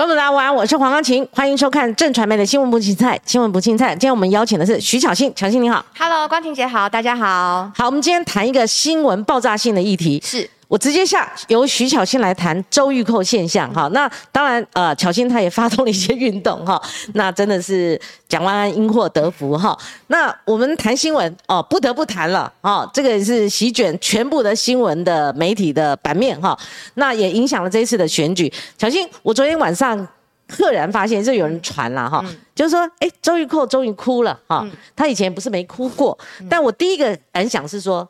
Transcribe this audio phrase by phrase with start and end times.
[0.00, 3.90] 观众大家晚安，我是黄光琴，欢迎收看正传媒的新闻不青菜，新闻不青菜。
[3.90, 7.70] 今天我们邀请的是徐巧芯，巧芯你好，Hello，光婷姐好，大家好。
[7.76, 10.48] 好，我们今天谈一个新闻爆炸性的议题，是。
[10.70, 16.80] 我直接下由徐巧芯来谈周玉蔻现象哈，那当然呃，巧芯她也发动了一些运动哈，
[17.14, 19.76] 那真的是蒋万安因祸得福哈。
[20.06, 26.56] 那我们谈新闻哦，不得不谈了哦，这个是席卷全部的新闻的媒体的版面哈，
[26.94, 28.52] 那也影响了这一次的选举。
[28.78, 30.06] 巧芯，我昨天晚上
[30.48, 32.24] 赫然发现，就有人传了哈，
[32.54, 34.64] 就是说，哎，周玉蔻终于哭了哈，
[34.94, 36.16] 她以前不是没哭过，
[36.48, 38.08] 但我第一个感想是说，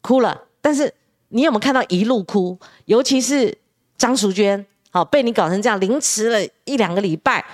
[0.00, 0.92] 哭了，但是。
[1.32, 2.58] 你有没有看到一路哭？
[2.84, 3.56] 尤其是
[3.96, 7.44] 张淑娟，好被你搞成这样，凌迟了一两个礼拜，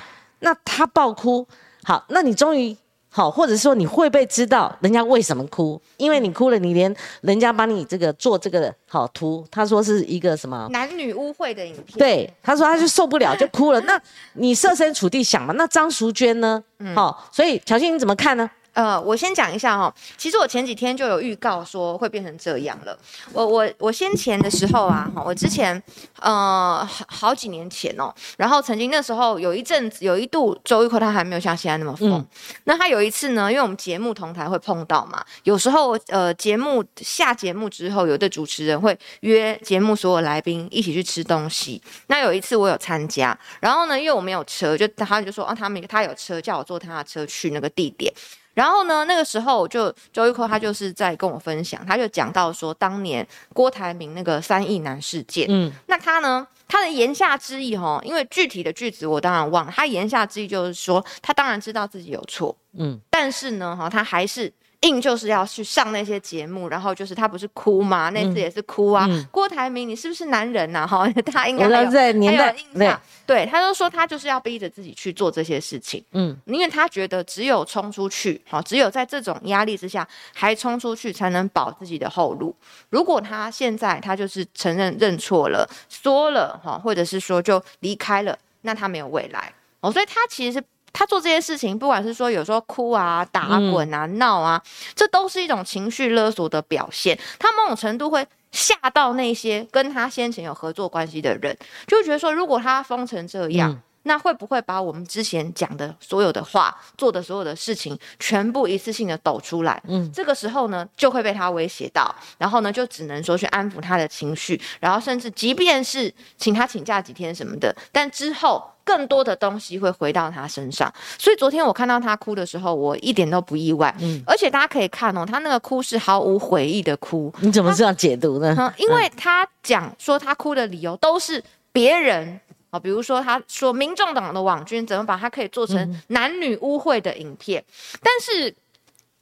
[0.40, 1.46] 那她爆哭，
[1.84, 2.76] 好，那你终于
[3.08, 5.80] 好，或者说你会不会知道人家为什么哭？
[5.96, 13.80] 因为你哭了，你连人家帮你这个做这个好图，他说是一个什么男女污秽的影片，对，他说他就受不了 就哭了。
[13.82, 14.00] 那
[14.34, 16.62] 你设身处地想嘛，那张淑娟呢？
[16.94, 18.50] 好，所以乔欣你怎么看呢？
[18.72, 22.96] 呃，我先讲一下哈，其实我前几天就有预告说会变成这样了。
[23.32, 25.82] 我我我先前的时候啊，哈，我之前
[26.20, 32.24] 呃好好几年前哦，然后曾经那时候有一阵子有一度周玉蔻他还没有像现在那么疯，
[32.64, 41.82] 那他有一次呢，因为我们节目同台会碰到嘛，有时候呃节目下节目之后，有的主持人会约节目所有来宾一起去吃东西。
[42.06, 48.12] 那有一次我有参加，然后呢，因为我没有车，就他就说啊，他们他有车，叫我坐他的车去那个地点。
[48.58, 64.52] 然后呢，那个时候就周玉蔻他就是在跟我分享，他就讲到说当年郭台铭那个三亿男事件，嗯，那他呢，他的言下之意哈，因为具体的句子我当然忘了，他言下之意就是说他当然知道自己有错，嗯，但是呢，哈，他还是。
[64.82, 68.10] 硬就是要去上那些节目，然后就是他不是哭吗？
[68.10, 69.08] 那次也是哭啊。
[69.30, 70.86] 郭台铭，你是不是男人呐？
[70.86, 73.00] 哈， 他应该有在年代印象。
[73.26, 76.02] 对，他就说他就是要逼着自己去做这些事情。
[76.12, 82.54] 嗯，因为他觉得只有冲出去，好，只有在这种压力之下还冲出去，才能保自己的后路。
[82.90, 89.90] 如果他现在他就是承认认错了，说了哈，或者是说就离开了，那他没有未来哦。
[89.90, 90.64] 所以他其实是。
[90.92, 94.62] 他做这些事情，不管是说有时候哭啊、打滚啊、闹啊，
[94.94, 97.18] 这都是一种情绪勒索的表现。
[97.38, 101.56] 他某种程度会吓到那些跟他先前有合作关系的人，
[101.86, 109.80] 就觉得说，如果他疯成这样，那会不会把我们之前讲的所有的话、做的所有的事情，全部一次性的抖出来？
[109.86, 118.68] 嗯，这个时候呢，就会被他威胁到，然后呢，就只能说去安抚他的情绪，然后甚至即便是请他请假几天什么的，但之后。
[118.88, 123.94] 更多的东西会回到他身上，所以昨天我看到他哭的时候，我一点都不意外。
[124.00, 127.30] 嗯，而且大家可以看哦，他那个哭是毫无悔意的哭。
[127.40, 128.72] 你怎么这样解读呢？
[128.78, 132.40] 因为他讲说他哭的理由都是别人
[132.70, 137.64] 啊，比如说他说民众党的网军怎么把它可以做成男女污秽的影片，
[138.02, 138.54] 但是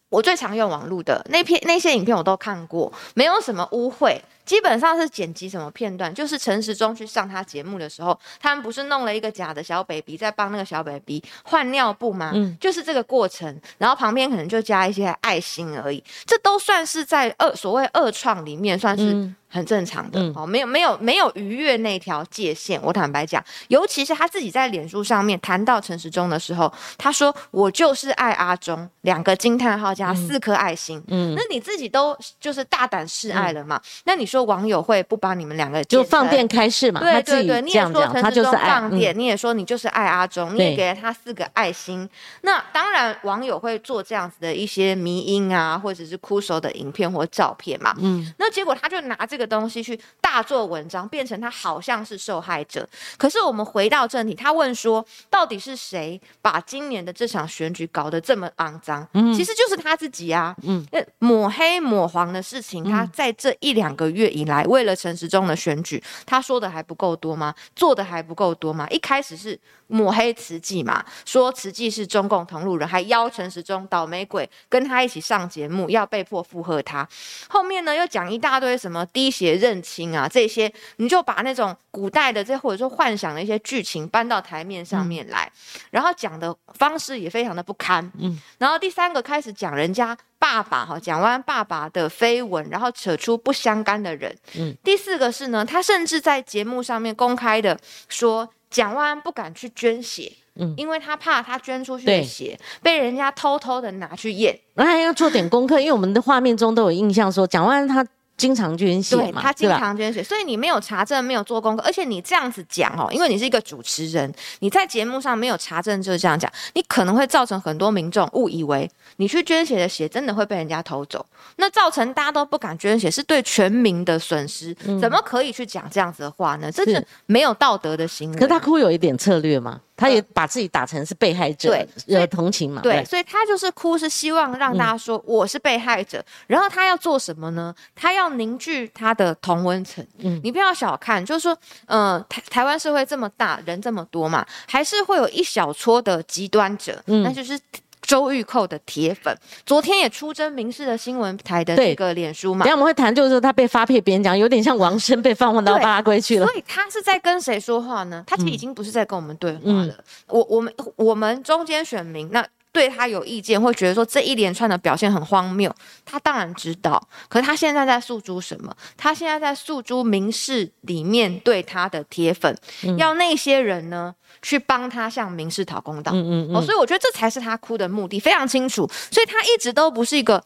[0.08, 4.18] 我最常用网络的那片那些影片我都看过，没有什么污秽。
[4.44, 12.30] 基本上是剪辑什么片段，就是陈时中去上他节目的时候，他们不是弄了一个假的小 baby 在帮那个小 baby 换尿布吗？
[12.32, 22.80] 嗯，就是这个过程，然后旁边可能就加一些爱心而已，这都算是在二所谓二创里面算是很正常的哦，没有没有没有逾越那条界限。
[22.82, 31.02] 我坦白讲，尤其是他自己在脸书上面谈到陈时中的时候，他说我就是爱阿中，两个惊叹号加四颗爱心。
[31.08, 33.78] 嗯，那你自己都就是大胆示爱了嘛？
[34.04, 34.46] 那你说。
[34.46, 37.00] 网友会不把你们两个就放电开示嘛？
[37.00, 42.08] 对对对，你也说陈时中放电，你也说你就是爱阿忠，你也给了他四个爱心。
[42.42, 47.92] 那当然，网友会做这样子的一些迷音啊，或者是哭手的影片或照片嘛。
[47.98, 52.88] 嗯，那结果他就拿这个东西去大做文章，变成他好像是受害者。
[53.16, 59.08] 可是我们回到正题，他问说，到底是谁把今年的这场选举搞得这么肮脏？
[59.14, 60.54] 嗯，其实就是他自己啊。
[60.62, 60.86] 嗯，
[61.19, 64.26] 抹黑抹黄的事情，他在这一两个月。
[64.36, 67.54] 以来，为了陈时中的选举，他说的还不够多吗？
[67.74, 68.86] 做的还不够多吗？
[68.91, 77.09] 一开始是抹黑慈济嘛，说慈济是中共同路人，还邀陈时中倒霉鬼跟他一起上节目，要被迫附和他。
[77.48, 85.50] 后面呢，又讲一大堆什么滴血认亲啊，这些你就把那种古代的这或者说幻想的一些剧情搬到台面上面来，
[85.90, 88.08] 然后讲的方式也非常的不堪。
[88.18, 90.16] 嗯，然后第三个开始讲人家。
[90.38, 94.32] 爸爸哈讲完爸爸的绯闻，然后扯出不相干的人。
[94.56, 97.76] 嗯，第四个是呢，他甚至在节目上面公开的
[98.08, 104.56] 说，蒋万安不敢去捐血，嗯，因为他怕他捐出去的血被人家偷偷的拿去验。
[104.74, 108.06] 那还要做点功课，因为我们的画面中都有印象说，蒋万安他
[108.36, 121.24] 经常捐血对嘛，他经常捐血，所以你没有查证，没有做功课，而且你这样子讲哦，因为你是一个主持人，你在节目上没有查证就是这样讲，你可能会造成很多民众误以为你去捐血的血真的会被人家偷走，
[121.56, 124.74] 那造成大家都不敢捐血，是对全民的损失。
[125.00, 126.71] 怎么可以去讲这样子的话呢？
[126.71, 128.36] 这是没有道德的行为。
[128.36, 131.75] 可是他哭有一点策略嘛，他也把自己打成是被害者，
[132.07, 136.22] 惹同情嘛，对，所以他就是哭，是希望让大家嗯说我是被害者。
[136.47, 137.75] 然后他要做什么呢？
[137.95, 140.07] 他要凝聚他的同温层。
[140.19, 141.57] 嗯你不要小看，就是说，
[141.87, 147.59] 呃，台台湾社会这么大，人这么多嘛，还是会有一小撮的极端者，嗯那就是。
[148.06, 149.36] 周玉蔻的铁粉，
[149.66, 156.54] 昨天也出征民事的新闻台的对这个脸书嘛等一，下我们会谈，就是说他被发配边疆，有点像王生被放到对巴拉圭去了所。
[156.54, 158.22] 以他是在跟谁说话呢？
[158.26, 159.94] 他其实已经不是在跟我们对话嗯了。
[160.28, 162.47] 我我们我们中间选民那。
[162.76, 165.74] 对他有意见，会觉得说这一连串的表现很荒谬。
[166.04, 168.70] 他当然知道，可是他现在在诉诸什么？
[168.98, 172.54] 他现在在诉诸民事里面对他的铁粉，
[172.98, 176.12] 要那些人呢去帮他向民事讨公道。
[176.12, 178.86] 嗯嗯哦，所以我觉得这才是他哭的目的，非常清楚。
[179.10, 180.44] 所以他一直都不是一个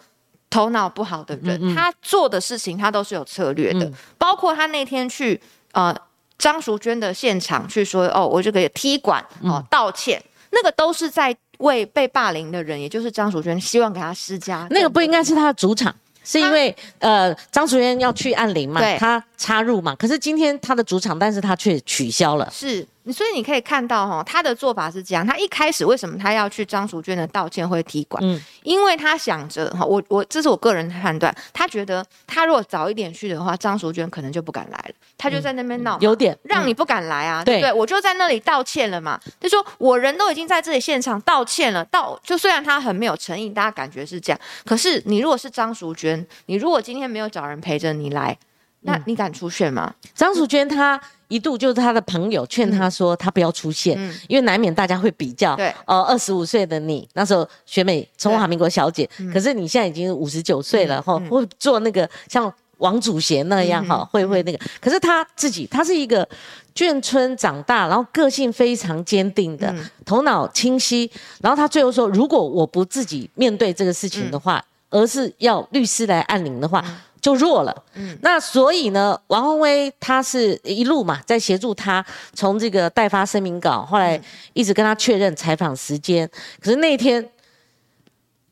[0.49, 5.41] 头脑不好的人，他做的事情他都是有策略的，嗯包括他那天去
[5.73, 5.93] 呃
[6.39, 15.95] 张淑娟的现场去说哦，我这个踢馆嗯哦道歉，那个都是在为被霸凌的人，也就是张淑娟，希望给他施加那个不应该是他的主场。
[16.23, 19.97] 是因为呃，张淑娟要去按铃嘛对，他插入嘛。
[19.97, 22.47] 可是今天他的主场，但是他却取消了。
[22.53, 25.27] 是，所以你可以看到哈、他的做法是这样。
[25.27, 28.23] 他一开始为什么他要去张淑娟的道歉会踢馆？
[28.25, 37.73] 嗯因为他想着哈，我我这是我个人判断，他觉得他如果早一点去的话，张淑娟可能就不敢来了，他就在那边闹嘛、有点让你不敢来啊，对对不对？
[37.73, 48.37] 我就在那里道歉了嘛，就说我人都已经在这里现场道歉了，道就虽然他很没有诚意，大家感觉是这样，可是你如果是张淑娟，你如果今天没有找人陪着你来，
[48.83, 49.93] 那嗯你敢出现吗？
[50.15, 55.55] 张淑娟她一度就是她的朋友劝她说，她不要出现，嗯因为难免大家会比较。
[55.57, 64.59] 对哦，二十五岁的你那时候选美中华民国小姐，可是你现在已经五十九岁了哈，嗯会做那个像王祖贤那样哈，会会那个。
[64.81, 66.27] 可是她自己，她是一个
[66.75, 71.11] 眷村长大，然后个性非常坚定的，嗯头脑清晰。
[71.43, 76.83] 然后她最后说，如果我不自己面对这个事情的嗯话，而是要律师来按铃的话，
[77.21, 77.85] 就弱了。
[77.95, 84.23] 嗯那所以呢，王宏威他是一路嘛，在协助他从这个代发声明稿，后来嗯
[84.55, 86.29] 一直跟他确认采访时间。
[86.61, 87.31] 可是那一天，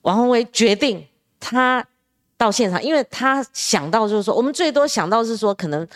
[0.02, 1.06] 王宏威决定
[1.40, 1.84] 他
[2.36, 5.86] 到现场，因为他想到就是说，我们最多想到是说，可能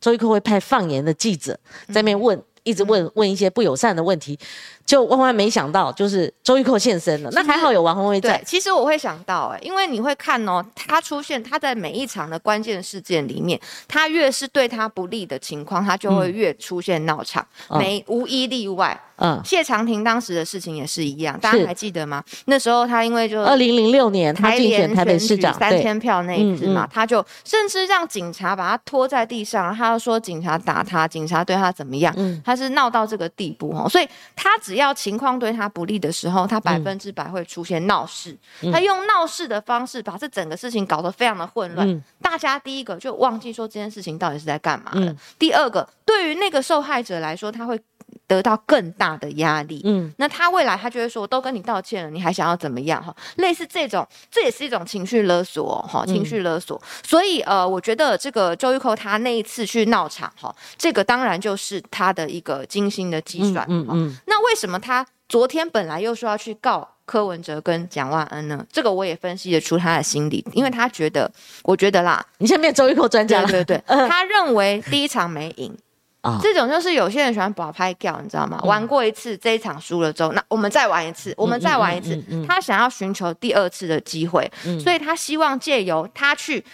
[0.00, 1.58] 周一克会派放言的记者
[1.88, 2.42] 在那边问。
[2.66, 4.36] 一直问问一些不友善的问题，
[4.84, 7.30] 就万万没想到，就是周玉蔻现身了。
[7.32, 8.36] 那还好有王宏威在。
[8.36, 17.78] 对，，其实我会想到、哎，因为你会看哦，他出现，他在每一场的关键事件里面，他越是对他不利的情况，他就会越出现闹场，嗯。
[17.78, 19.00] 没无一例外。
[19.18, 22.22] 嗯，谢长廷当时的事情也是一样，大家还记得吗？
[22.46, 32.40] 那时候他因为就二零零六年他台竞选联台北市长，三对，千票那一次嘛，嗯他就甚至让警察把他拖在地上，他就说警察打他，警察对他怎么样，嗯。
[32.44, 38.36] 他是闹到这个地步哦，所以他只要情况对他不利的时候，他百分之百会出现闹事，
[38.72, 42.02] 他用闹事的方式把这整个事情搞得非常的混乱，嗯。
[42.20, 45.16] 大家第一个就忘记说这件事情到底是在干嘛了，嗯。
[45.38, 47.80] 第二个对于那个受害者来说，他会
[48.26, 53.02] 得到更大的压力，嗯那他未来他就会说，我都跟你道歉了，你还想要怎么样？
[53.02, 56.80] 哈，类似这种，这也是一种情绪勒索，哈，情绪勒索。
[57.04, 68.66] 所以呃，我觉得这个周玉蔻他那一次去闹场，哈，这个当然就是他的一个精心的计算，哈嗯嗯那为什么他昨天本来又说要去告柯文哲跟蒋万恩呢？
[68.72, 71.30] 这个我也分析得出他的心理，因为他觉得，
[71.62, 75.76] 我觉得啦，你现在变周玉蔻专家了，对对对， 嗯他认为第一场没赢。
[76.26, 78.60] 啊这种就是有些人喜欢把拍掉，你知道吗？
[78.64, 82.22] 玩过一次，这一场输了之后，那我们再玩一次，我们再玩一次。
[82.46, 84.50] 他想要寻求第二次的机会，
[84.82, 86.64] 所以他希望借由他去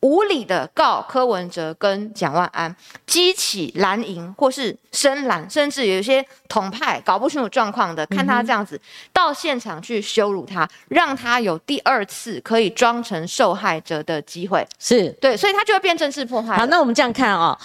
[0.00, 2.74] 无理的告柯文哲跟蒋万安，
[3.06, 8.80] 激起蓝营或是深蓝，甚至有一些统派搞不清楚状况的，看他这样子、
[9.12, 14.66] 到现场去羞辱他，让他有第二次可以装成受害者的机会。
[14.78, 16.56] 是对，所以他就会变政治迫害。
[16.56, 17.56] 好，那我们这样看啊、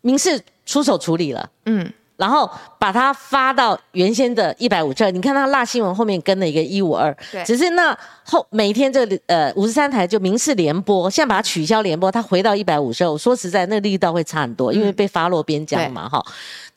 [0.00, 1.48] 民事出手处理了。
[1.64, 7.42] 嗯，然后把它发到原先的一百五十二，你看它辣新闻后面跟了一个一五二，对。
[7.44, 13.10] 只是那后每天这个呃五十三台就民事联播，现在把它取消联播，它回到一百五十二。
[13.10, 16.24] 我说实在，那个力道会差很多，因为被发落边疆嘛，哈、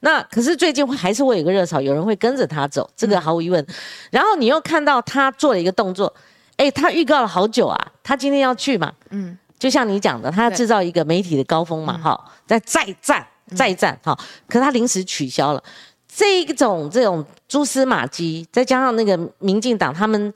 [0.01, 3.65] 那可是最近会还是会有一个热潮，有人会跟着他走，这个毫无疑问。
[4.11, 6.13] 然后你又看到他做了一个动作，
[6.57, 13.25] 哎，他预告了好久啊，他今天要去嘛，嗯，就像你讲的，他要制造一个媒体的高峰嘛，哈，再再战
[13.55, 15.63] 再战，哈，可他临时取消了
[16.07, 20.33] 这一种这种蛛丝马迹，再加上那个民进党他们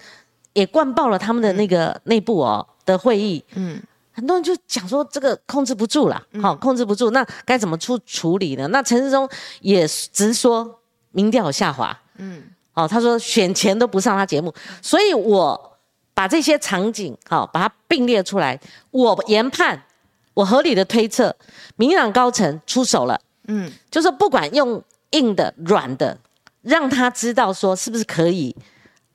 [0.53, 8.67] 也灌爆了他们的那个内部哦的会议，嗯，很多人就讲说这个控制不住了，好，控制不住，那该怎么处处理呢？
[8.67, 9.27] 那陈世忠
[9.62, 10.79] 也直说
[11.12, 12.43] 民调下滑，嗯，
[12.74, 15.70] 哦，他说选前都不上他节目，所以我。
[16.15, 18.60] 把这些场景好，把它并列出来。
[18.91, 19.84] 我研判，
[20.33, 21.35] 我合理的推测，
[21.75, 23.19] 民进党高层出手了。
[23.47, 26.17] 嗯，就是不管用硬的、软的，
[26.61, 28.55] 让他知道说是不是可以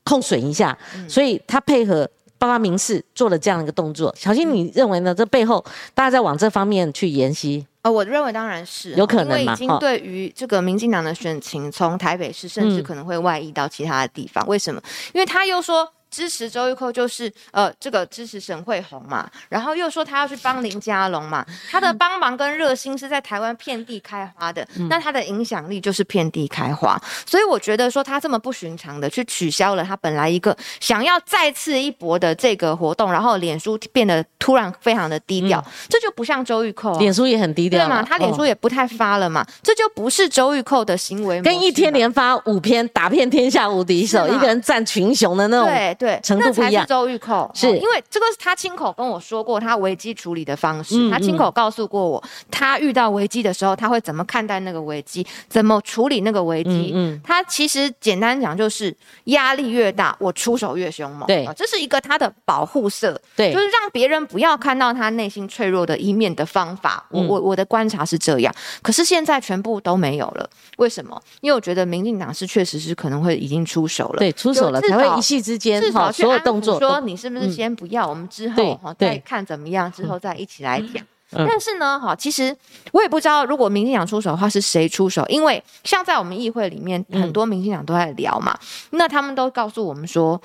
[0.04, 0.76] 控损一下。
[1.08, 4.14] 所以他配合八八明示做了这样一个动作。
[4.16, 5.14] 小新，你认为呢？
[5.14, 7.66] 这背后大家在往这方面去研析？
[7.82, 9.38] 呃，我认为当然是有可能嘛。
[9.38, 14.46] 因为已经对于这个民进党的选情，从台北市甚至可能会外溢到其他的地方。
[14.46, 14.80] 为什么？
[15.14, 15.90] 因为他又说。
[16.10, 38.02] 支持周玉蔻就是呃，这个支持沈惠红嘛，然后又说他要去帮林佳龙嘛，他的帮忙跟热心是在台湾遍地开花的，那他的影响力就是遍地开花，所以我觉得说他这么不寻常的去取消了他本来一个想要再次一搏的这个活动，然后脸书变得突然非常的低调，这就不像周玉蔻，脸书也很低调，对嘛？
[38.02, 45.68] 他脸书也不太发了嘛，这就不是周玉蔻的行为，跟一天连发五篇打遍天下无敌手，一个人战群雄的那种。
[45.68, 56.93] 对对，那才是周玉蔻，是因为这个是他亲口跟我说过他危机处理的方式，他亲口告诉过我，他遇到危机的时候他会怎么看待那个危机，怎么处理那个危机。
[56.95, 61.26] 嗯，他其实简单讲就是压力越大，我出手越凶猛。
[61.26, 67.05] 对，这是一个他的保护色，对，就是让别人不要看到他内心脆弱的一面的方法。
[67.11, 71.21] 我我我的观察是这样，可是现在全部都没有了，为什么？
[71.40, 81.04] 因为我觉得民进党是确实是可能会已经出手了，对，出手了才会一夕之间，至少所有动作说你是不是先不要，我们之后哈再看怎么样，之后再一起来讲。
[81.30, 82.57] 但是呢，哈，其实
[82.90, 85.23] 我也不知道，如果民进党出手的话，是谁出手？
[85.28, 88.59] 因为像在我们议会里面，很多民进党都在聊嘛，
[88.92, 90.40] 那他们都告诉我们说，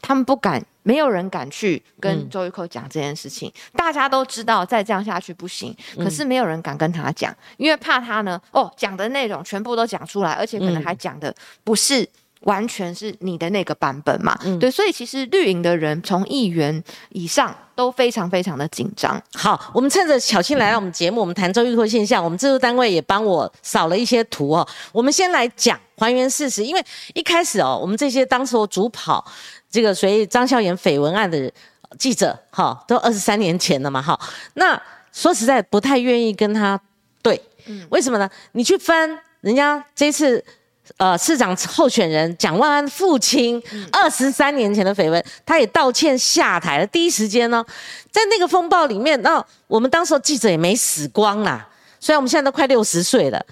[0.00, 3.52] 他们不敢，没有人敢去跟周玉蔻讲这件事情。
[3.74, 12.08] 大家都知道，再这样下去不行，可是没有人敢跟他讲，因为怕他呢，哦，讲的内容全部都讲出来，而且可能还讲的不是。
[12.42, 14.38] 完全是你的那个版本嘛？
[14.60, 19.20] 对，所以其实绿营的人从议员以上都非常非常的紧张。
[19.34, 24.66] 好，我们趁着小青来到我们节目，我们谈周玉蔻现象，我们制作单位也帮我扫了一些图哦。
[24.92, 29.24] 我们先来讲还原事实，因为一开始哦，我们这些当时主跑
[29.70, 31.52] 这个随张孝言绯闻案的
[31.98, 34.18] 记者，哈，都二十三年前了嘛，哈。
[34.54, 34.80] 那
[35.12, 36.80] 说实在不太愿意跟他
[37.20, 38.30] 对，嗯，为什么呢？
[38.52, 40.44] 你去翻人家这次。
[40.96, 46.86] 呃，市长候选人蒋万安父亲二十三年前的绯闻，他也道歉下台了。
[46.86, 47.64] 第一时间呢，
[48.10, 51.68] 在那个风暴里面，那我们当时记者也没死光啦。
[52.00, 53.44] 虽然我们现在都快六十岁了，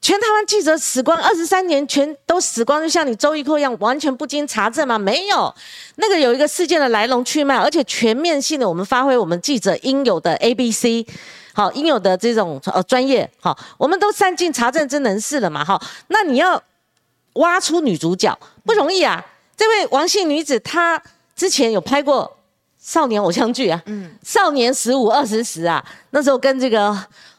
[0.00, 4.98] 全台湾记者死光二十三年全都死光，就像你周玉蔻一样，完全不经查证吗？
[4.98, 5.52] 没有，
[5.96, 11.06] 那个有一个事件的来龙去脉，而且全面性的，我们发挥我们记者应有的 A B C。
[11.52, 16.62] 好，应有的这种呃专业，好，我们都善尽查证之能事了嘛，哈，那你要。
[17.36, 19.24] 挖出女主角不容易啊！
[19.56, 21.02] 这位王姓女子，她
[21.34, 22.36] 之前有拍过
[22.78, 26.94] 少年偶像剧啊，嗯，少年十五二十时啊，那时候跟这个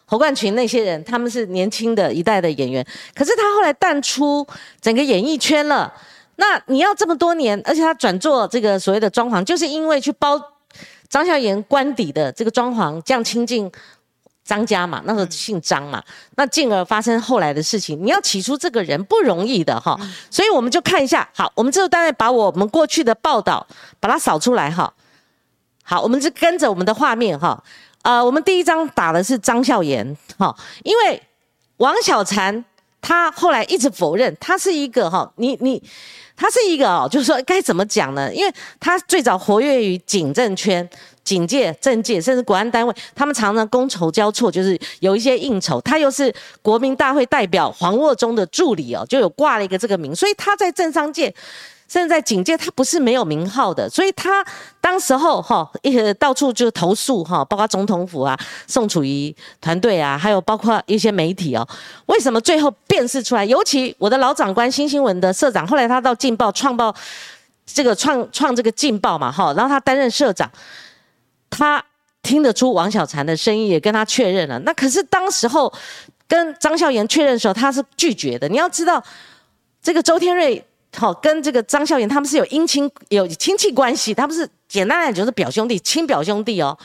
[0.06, 2.86] 侯冠群那些人，他们是年轻的一代的演员。
[3.13, 4.46] 可是她后来淡出
[4.82, 5.94] 整个演艺圈了。
[6.38, 10.42] 那你要这么多年，而且她转做这个所谓的装潢，就是因为去包
[11.10, 13.72] 张孝言官邸的这个装潢，这样亲近。
[14.48, 16.01] 张家嘛，那时候姓张嘛，
[16.38, 18.01] 那进而发生后来的事情。
[18.04, 20.00] 你要起出这个人不容易的哈，
[20.32, 21.27] 所以我们就看一下。
[21.36, 23.68] 好，我们这个单位把我们过去的报道
[24.00, 24.92] 把它扫出来哈。
[25.84, 27.62] 好，我们就跟着我们的画面哈。
[28.04, 31.22] 呃，我们第一张打的是张孝言哈，因为
[31.77, 32.63] 王小婵
[33.01, 35.84] 她后来一直否认，他是一个哈，你你
[36.38, 38.34] 他是一个哦，就是说该怎么讲呢？
[38.34, 40.89] 因为他最早活跃于警政圈。
[41.27, 45.82] 警界、政界，甚至国安单位，他们常常觥筹交错，就是有一些应酬。
[45.82, 51.36] 他又是国民大会代表黄沃中的助理哦，就有挂了一个这个名，所以他在政商界，
[51.88, 53.89] 甚至在警界，他不是没有名号的。
[53.89, 54.46] 所以他
[54.82, 61.67] 当时候哈，一到处就投诉哈，包括总统府啊、宋楚瑜团队啊，还有包括一些媒体哦。
[62.08, 63.46] 为什么最后辨识出来？
[63.46, 66.94] 尤其我的老长官新新闻的社长，后来他到劲报创报
[67.65, 70.50] 这个创创这个劲报嘛哈，然后他担任社长。
[71.50, 71.82] 他
[72.22, 74.60] 听得出王小婵的声音，也跟他确认了。
[74.60, 75.74] 那可是当时候
[76.27, 78.50] 跟张孝言确认的时候，他是拒绝的。
[78.50, 79.01] 你要知道，
[79.82, 80.62] 这个周天瑞
[80.96, 86.77] 好跟这个张孝言他们是有姻亲有亲戚关系，他们是简单来讲就是表兄弟，亲表兄弟哦。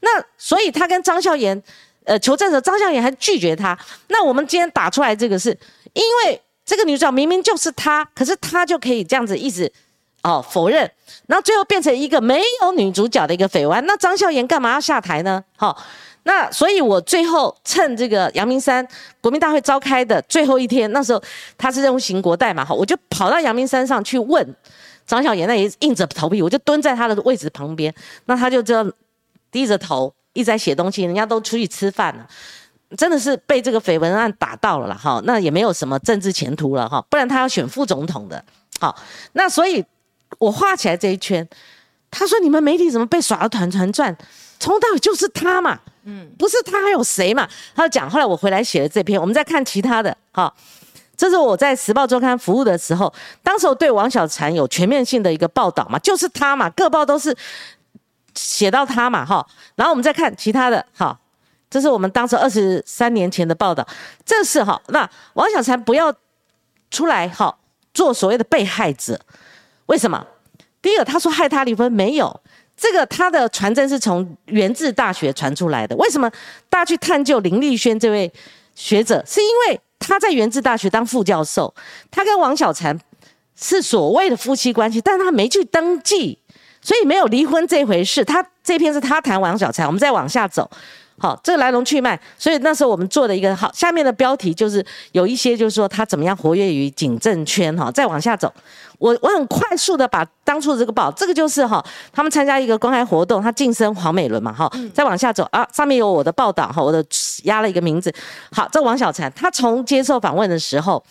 [0.00, 1.62] 那所以他跟张孝言，
[2.04, 3.78] 呃，求证的时候，张孝言还拒绝他。
[4.08, 5.50] 那我们今天打出来这个是，
[5.92, 9.70] 因为这个女主角明明就是他，可是他就可以这样子一直
[10.22, 10.90] 哦否认，
[11.26, 13.84] 然后最后变成一个没有女主角的一个绯闻。
[13.84, 15.44] 那张孝言干嘛要下台呢？
[15.56, 15.76] 好，
[16.22, 18.86] 那所以我最后趁这个阳明山
[19.20, 21.22] 国民大会召开的最后一天，那时候
[21.56, 24.56] 他是任务行国代嘛，哈，我就跑到阳明山上去问
[25.06, 27.94] 张孝言，那也硬着头皮，我就蹲在他的位置旁边，
[28.26, 28.92] 那他就这样。
[29.52, 32.24] 低着头一直在写东西，人家都出去吃饭了，
[32.96, 38.44] 真的是被这个绯闻案打到了了哈，那也没有什么政治前途了哈，不然他要选副总统的，
[38.78, 38.96] 好，
[39.32, 39.84] 那所以
[40.38, 41.44] 我画起来这一圈，
[42.12, 44.16] 他说你们媒体怎么被耍的团团转，
[44.60, 47.48] 从到尾就是他嘛，嗯，不是他还有谁嘛？
[47.74, 50.54] 他就讲，后来我回来写了这篇，我们再看其他的，哈，
[51.16, 53.12] 这是我在时报周刊服务的时候，
[53.42, 57.36] 当时我对王小婵有全面性的一个报道嘛，就是他嘛，各报都是。
[58.36, 61.18] 写到他嘛，哈，然后我们再看其他的，哈，
[61.68, 63.86] 这是我们当时二十三年前的报道，
[64.24, 66.14] 这是哈，那王小婵不要
[66.92, 67.58] 出来哈，
[67.92, 69.20] 做所谓的被害者，
[69.86, 70.24] 为什么？
[70.80, 72.40] 第一个，他说害他离婚没有，
[72.80, 76.30] 这个他的传真是从源自大学传出来的，为什么
[76.70, 78.32] 大家去探究林立轩这位
[78.74, 79.22] 学者？
[79.26, 81.74] 是因为他在源自大学当副教授，
[82.10, 82.98] 他跟王小婵
[83.54, 86.38] 是所谓的夫妻关系，但是他没去登记。
[86.82, 90.70] 所以没有离婚这回事，他这篇是他谈王小婵，我们再往下走，
[91.20, 92.18] 好，这个来龙去脉。
[92.38, 97.90] 所以那时候我们做的一个好，下面的标题就是有一些就是说他怎么样活跃于警政圈哈。
[97.92, 98.52] 再往下走，
[98.98, 104.70] 我我很快速的把当初的这个报，这个就是哈，他们参加一个公开活动，他晋升黄美伦嘛哈。
[104.94, 107.04] 再往下走啊，上面有我的报道哈，我的
[107.44, 108.10] 压了一个名字。
[108.50, 111.04] 好，这王小婵，他从接受访问的时候。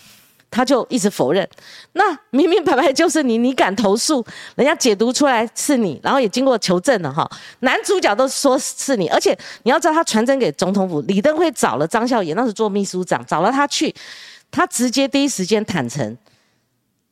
[0.52, 1.48] 他就一直否认，
[1.94, 4.26] 那明明白白就是你，你敢投诉，
[4.56, 7.30] 人家解读出来是你，然后也经过求证了哈，
[7.60, 13.94] 男主角都说是你，而且你要知道他传真给总统府，李登辉找了张孝言，那时做秘书长，找了他去，
[14.50, 16.18] 他直接第一时间坦诚，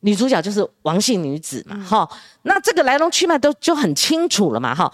[0.00, 2.10] 女主角就是王姓女子嘛，哈，
[2.42, 4.92] 那这个来龙去脉都就很清楚了嘛，哈。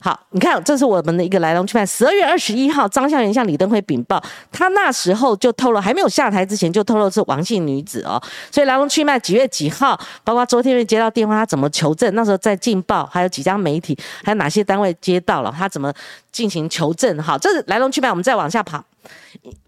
[0.00, 1.84] 好，你看，这是我们的一个来龙去脉。
[1.84, 8.22] 十二月二十一号，张孝元向李登辉禀报，他那时候就透露，还没有下台之前就透露是王姓女子哦。
[8.50, 12.14] 所以来龙去脉，几月几号，包括周天瑞接到电话，他怎么求证？
[12.14, 15.90] 那时候在劲报，还有几家媒体，还有哪些单位接到了，他怎么
[16.30, 17.16] 进行求证？
[17.22, 18.10] 哈，这是来龙去脉。
[18.10, 18.84] 我们再往下跑，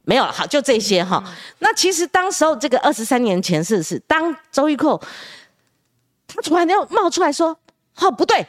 [0.05, 1.25] 没有了好，就这些哈。
[1.61, 5.01] 那其实当时候这个二十三年前是是，当周玉蔻
[6.27, 7.59] 他突然间冒出来说，
[8.01, 8.47] 哦不对。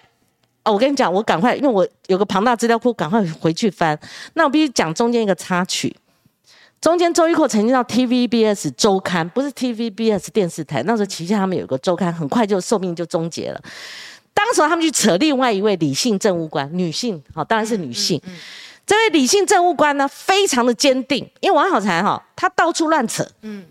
[0.64, 3.98] 哦，我跟你讲，我赶快，因为我有个庞大资料库，赶快回去翻。
[4.34, 5.96] 那我必须讲中间一个插曲。
[6.82, 13.62] 中间周玉蔻曾经到 TVBS 周刊，不是 TVBS 电视台，那时候旗下他们有个周刊，很快就寿命就终结了。
[14.34, 18.22] 当时他们去扯另外一位理性政务官，女性，好，当然是女性。
[18.86, 23.66] 这位理性政务官呢，非常的坚定，因为王小才哈，他到处乱扯，嗯，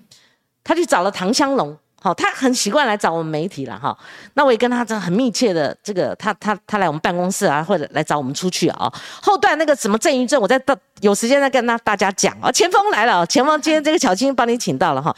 [0.62, 1.77] 他去找了唐香龙。
[2.01, 3.97] 好，他很习惯来找我们媒体了哈。
[4.35, 8.93] 那我也跟他这很密切的这个，他他他来我们办公室啊，或者来找我们出去啊。
[9.21, 12.53] 后段那个什么郑一正，我再到有时间再跟他大家讲啊。
[12.53, 15.13] 前锋来了，前锋今天这个小青帮你请到了哈。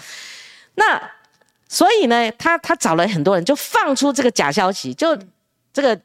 [0.76, 0.98] 那
[1.68, 5.14] 所以呢，他他找了很多人，就放出这个假消息，就
[5.74, 6.00] 这个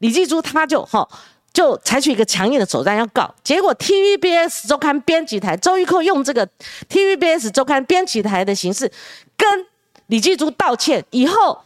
[0.00, 1.08] 李继珠他就哈
[1.52, 3.32] 就采取一个强硬的手段要告。
[3.44, 6.48] 结果 TVBS 周刊编辑台周玉蔻用这个
[6.88, 8.90] TVBS 周刊编辑台的形式
[9.36, 9.66] 跟。
[10.08, 11.58] 李继珠道歉以后，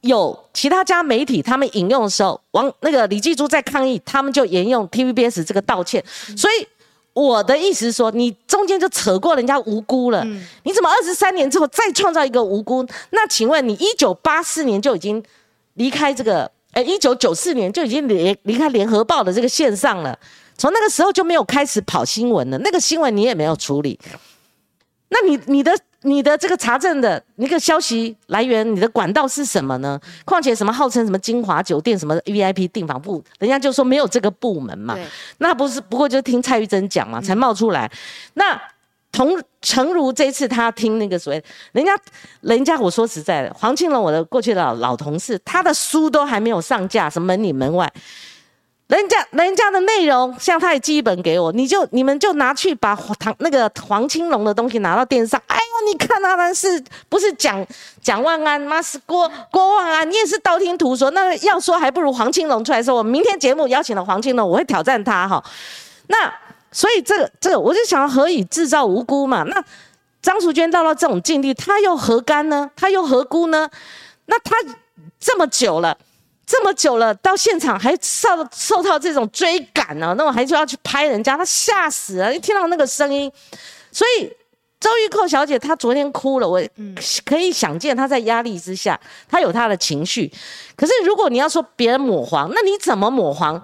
[0.00, 6.02] 有其他家媒体他们引用的时候，王那个李继珠在抗议，他们就沿用 TVBS 这个道歉。
[6.36, 6.66] 所以
[7.12, 10.24] 我的意思是说，你中间就扯过人家无辜了，
[10.62, 12.86] 你怎么二十三年之后再创造一个无辜？
[13.10, 15.22] 那请问你一九八四年就已经
[15.74, 20.18] 离开这个，哎，一九九四年就已经离离开联合报的这个线上了，
[20.56, 24.00] 从那个时候就没有开始跑新闻了，那个新闻你也没有处理，
[25.10, 25.78] 那你你的。
[26.02, 30.00] 你的这个查证的那个消息来源，你的管道是什么呢？
[30.24, 34.96] 况且什么号称什么金华酒店什么 VIP 订房部，人家就说没有这个部门嘛。
[35.38, 37.90] 那不是不过就听蔡玉珍讲嘛，才冒出来。
[38.34, 38.58] 那
[39.12, 41.92] 同诚如这次他听那个所谓，人家
[42.40, 47.92] 人家我说实在的，黄庆龙我的过去的老老同事，他的书都还没有上架，什么门里门外。
[48.90, 55.40] 人家人家的内容，像他也寄一本给我，你就你们就拿去把唐那个黄青龙的东西拿到电视上。
[55.46, 57.64] 哎呦，你看他们是不是蒋
[58.02, 58.60] 蒋万安？
[58.60, 61.12] 妈是郭郭万安，你也是道听途说。
[61.12, 62.96] 那要说还不如黄青龙出来说。
[62.96, 65.40] 我明天节目邀请了黄青龙，我会挑战他哈。
[66.08, 66.16] 那
[66.72, 69.44] 所以这个这个，我就想何以制造无辜嘛？
[69.44, 69.64] 那
[70.20, 72.68] 张淑娟到了这种境地，他又何干呢？
[72.74, 73.70] 他又何辜呢？
[74.26, 74.56] 那他
[75.20, 75.96] 这么久了。
[76.50, 83.30] 这么久了，到现场还受受到这种追赶呢，那我还就要去拍人家，他吓死了，一听到那个声音，
[83.92, 84.28] 所以。
[84.80, 86.58] 周玉蔻小姐，她昨天哭了，我
[87.26, 90.32] 可以想见她在压力之下，她有她的情绪。
[90.74, 93.62] 可是如果你要说别人抹黄，那你怎么抹黄？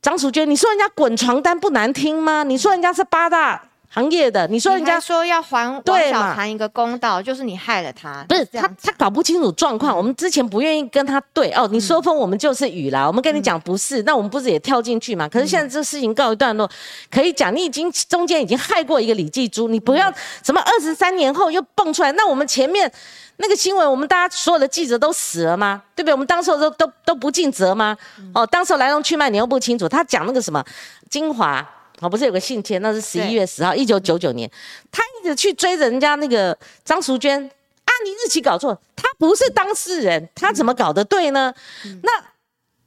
[0.00, 2.44] 张淑娟，你说人家滚床单不难听吗？
[2.44, 3.65] 你说人家是八大。
[3.88, 9.96] 行业的，你说人家说要还王小涵一个公道，就是你害了他，不是他，他搞不清楚状况。
[9.96, 15.28] 我们之前不愿意跟他对哦，你说风我们就是雨啦，我们跟你讲不是，那我们不是也跳进去嘛？
[15.28, 16.68] 可是现在这事情告一段落，
[17.10, 22.90] 可以讲你已经中间已经害过一个李继珠，你不要什么二十三年后又蹦出来，那我们前面
[23.38, 25.82] 那个新闻，我们大家所有的记者都死了吗？
[25.94, 26.12] 对不对？
[26.12, 27.96] 我们当时都都都不尽责吗？
[28.34, 30.62] 哦，当时来龙去脉你又不清楚，他讲那个什么
[31.08, 31.66] 精华。
[32.00, 34.50] 哦，不是有个信签，那是十一月十号，一九九九年，
[34.92, 41.54] 他一直去追着人家那个张淑娟，啊，你日期搞错，他不是当事人，他怎么搞得对呢？
[42.02, 42.12] 那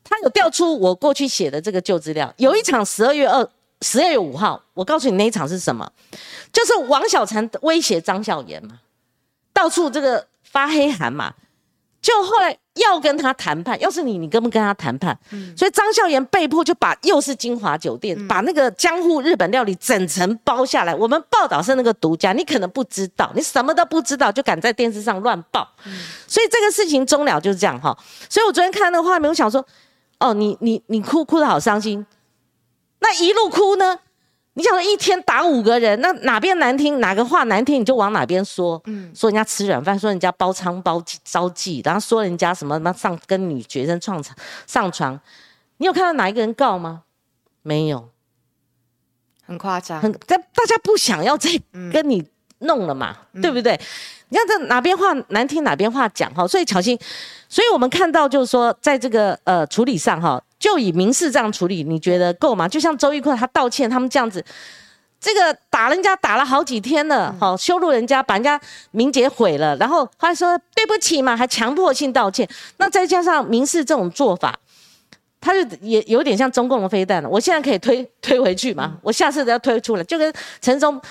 [0.03, 3.49] 他有调出我过去写的这个旧资料，有一场十二月二，
[3.81, 5.91] 十二月五号，我告诉你那一场是什么，
[6.53, 8.79] 就是王小婵威胁张孝言嘛，
[9.53, 11.33] 到处这个发黑函嘛。
[12.01, 15.17] 就后来要跟他谈判，要是你，你跟不跟他谈判？
[15.31, 20.95] 嗯，所以张孝言被迫就把又是金华酒店，把那个江户日本料理整层包下来。
[20.95, 25.67] 我们报道是那个独家，你可能不知道，你什么都不知道就敢在电视上乱报。
[26.25, 27.97] 所以这个事情终了就是这样哈。
[28.29, 29.65] 所以我昨天看那个画面，我想说，
[30.19, 32.05] 哦，你你你哭哭的好伤心，
[32.99, 33.99] 那一路哭呢？
[34.53, 38.81] 你想说一天打五个人，那哪边难听，哪个话难听，你就往哪边说。
[38.85, 44.35] 嗯，说人家吃软饭，说人家包娼包招妓，然后说人家什么那上跟女学生创床
[44.67, 45.19] 上床，
[45.77, 47.03] 你有看到哪一个人告吗？
[47.61, 48.09] 没有，
[49.45, 51.49] 很夸张，很但大家不想要再
[51.91, 52.27] 跟你
[52.59, 53.79] 弄了嘛，对不对？
[54.29, 56.97] 你看这哪边话难听，哪边话讲哈，所以巧心，
[57.47, 60.41] 所以我们看到就是说，在这个呃处理上哈。
[60.59, 62.67] 就以民事这样处理，你觉得够吗？
[62.67, 64.43] 就像周玉坤他道歉，他们这样子，
[65.17, 68.59] 这个打人家打了好几天了，好羞辱人家，把人家
[68.91, 72.45] 名节毁了，然后还说对不起嘛，还强迫性道歉。
[72.75, 74.53] 那再加上民事这种做法，
[75.39, 77.29] 他就也有点像中共的飞弹了。
[77.29, 78.97] 我现在可以推推回去嘛？
[79.01, 81.01] 我下次都要推出来，就跟陈忠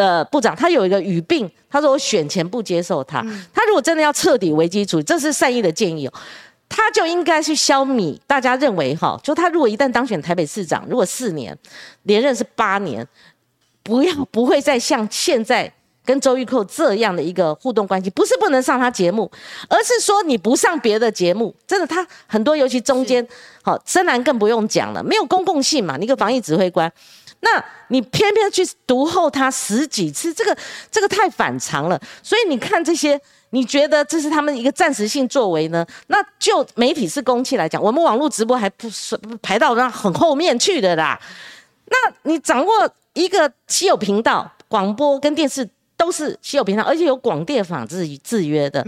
[0.00, 3.20] 呃部长他有一个语病，他说我选前不接受他，
[3.52, 6.12] 他如果真的要彻底危机处理，这是善意的建议哦。
[6.68, 11.56] 他就应该去消弭大家认为哈，就他如果一旦当选台北市长，如果四年
[12.04, 13.06] 连任是八年，
[13.82, 15.70] 不要不会再像现在
[16.04, 19.30] 跟周玉蔻这样的一个互动关系，不是不能上他节目，
[19.68, 23.26] 而是说你不上别的节目，真的他很多，尤其中间
[23.62, 26.90] 好深蓝更不用讲了，没有公共性嘛，你个防疫指挥官，
[27.40, 30.56] 那你偏偏去读后他十几次，这个
[30.90, 33.20] 这个太反常了，所以你看这些。
[33.52, 35.84] 你觉得这是他们一个暂时性作为呢？
[36.06, 41.20] 那就媒体是公器来讲，我们网络直播还不是排到那很后面去的啦。
[41.86, 42.72] 那你掌握
[43.12, 48.86] 一个稀有频道，广播跟电视都是稀有频道，而且有广电法制制约的。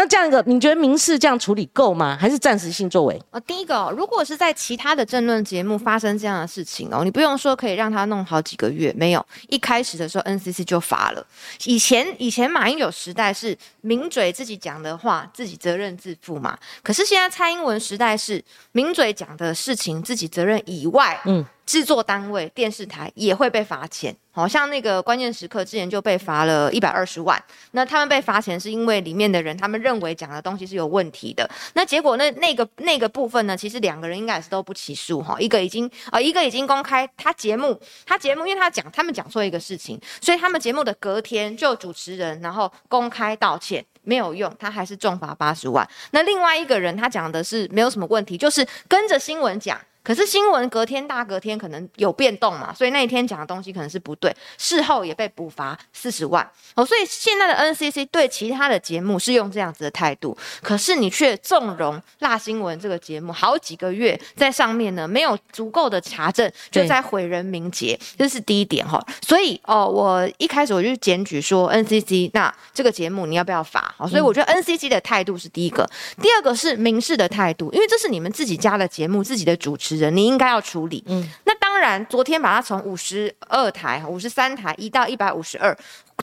[0.00, 2.16] 那这样一个，你觉得民事这样处理够吗？
[2.18, 3.22] 还是暂时性作为？
[3.32, 11.22] 呃，第一个，如果是在其他的政论节目发生这样的事情哦，你不用说可以让他弄好几个月，没有，一开始的时候 NCC 就罚了。
[11.66, 21.44] 以前以前马英九时代是名嘴自己讲的话自己责任自负嘛，可是现在蔡英文时代是名嘴讲的事情自己责任以外，嗯。
[21.66, 27.40] 制作单位电视台也会被罚钱，好像那个关键时刻之前就被罚了一百二十万。
[27.70, 31.48] 那他们被罚钱是因为里面的人他们认为讲的东西是有问题的。
[31.74, 35.36] 那结果那那个那个部分呢，其实两个人应该也是都不起诉哈。
[35.38, 45.88] 一个已经啊，一个已经公开他节目，他节目因为他讲他们讲错一个事情，所以他们节目的隔天就主持人然后公开道歉没有用，他还是重罚八十万。
[46.10, 49.80] 那另外一个人他讲的是没有什么问题，就是跟着新闻讲。
[50.02, 56.84] 可是新闻隔天大隔天可能有变动嘛，所以那一天讲的东西可能是不对，事后也被补罚四十万哦。
[56.84, 69.04] 所以现在的 NCC 对其他的节目是用这样子的态度，可是你却纵容辣新闻这个节目好几个月在上面呢，没有足够的查证，就在毁人名节，这是第一点哈。
[69.20, 73.94] 所以哦，我一开始我就检举说 NCC，那这个节目你要不要罚？
[73.98, 75.86] 好，所以我觉得 NCC 的态度是第一个，
[76.22, 79.89] 第二个是民事的态度，因为这是你们自己家的节目，自己的主持。
[79.98, 85.76] 人你应该要处理，嗯，那当然，昨天把它从五十二台、五十三台移到一百五十二，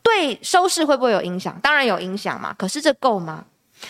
[0.04, 1.60] 对收视会不会有影响？
[1.62, 2.54] 当然有影响嘛。
[2.58, 3.46] 可是这够吗？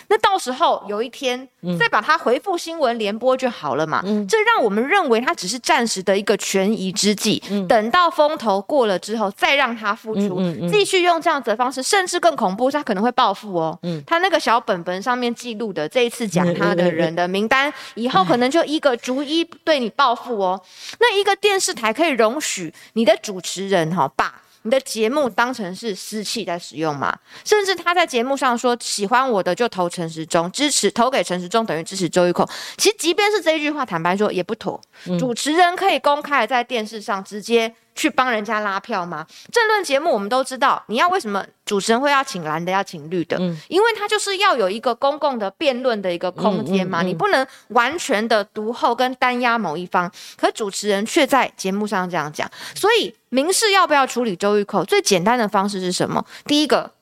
[0.08, 1.48] 那到时候有一天
[1.78, 4.02] 再把它回复新闻联播就好了嘛。
[4.28, 13.78] 这让我们认为它只是暂时的一个权宜之计，等到风头过了之后再让它复出，继续用这样子的方式，甚至更恐怖，他可能会报复哦。
[14.06, 20.60] 他那个小本本上面记录的这一次讲他的人的名单，以后 可能就一个逐一对你报复哦。
[21.00, 24.42] 那一个电视台可以容许你的主持人哈把。
[24.62, 27.16] 你的节目当成是私器在使用吗？
[27.44, 32.48] 甚至他在节目上说喜欢我的就投陈时中，支持投给陈时中等于支持周玉蔻。
[32.76, 34.80] 其实即便是这一句话，坦白说也不妥。
[35.18, 37.74] 主持人可以公开在电视上直接。
[37.98, 39.26] 去帮人家拉票吗？
[39.50, 43.36] 政论节目我们都知道，你要为什么主持人会要请蓝的，要请绿的？
[43.40, 50.10] 嗯，因为他就是要有一个公共的辩论的一个空间嘛，你不能完全的独后跟单压某一方。
[50.36, 54.84] 可主持人却在节目上这样讲，所以民事要不要处理周玉蔻？
[54.84, 56.24] 最简单的方式是什么？
[56.46, 56.92] 第一个，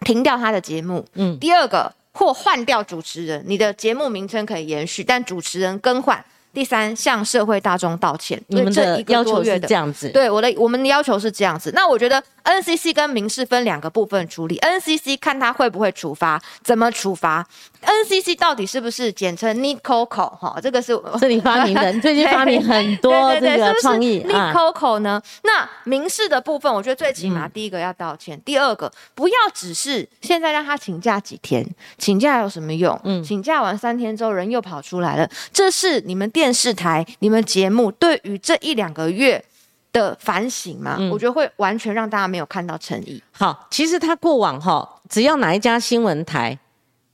[0.00, 1.06] 停掉他的节目。
[1.14, 6.24] 嗯，第二个，或换掉主持人，你的节目名称可以延续，但主持人更换。
[6.52, 8.40] 第三，向社会大众道歉。
[8.48, 11.72] 你们的要求是这样子，对我的我们的要求是这样子。
[11.74, 14.58] 那我觉得 NCC 跟民事分两个部分处理。
[14.58, 17.46] NCC 看他会不会处罚，怎么处罚。
[17.82, 20.58] NCC 到底是不是简称 Nicoco 哈？
[20.62, 25.20] 这个是是你发明的， 你最近发明很多这个创意 Nicoco 呢？
[25.42, 31.66] 那民事的部分，我觉得最起码第一个要道歉，第二个不要只是现在让他请假几天，
[31.98, 32.98] 请假有什么用？
[33.04, 39.44] 嗯，请假完三天之后人又跑出来了，这是你们电视台、你们节目对于这一两个月
[39.92, 40.96] 的反省吗？
[41.10, 43.22] 我觉得会完全让大家没有看到诚意。
[43.32, 46.58] 好，其实他过往哈，只要哪一家新闻台。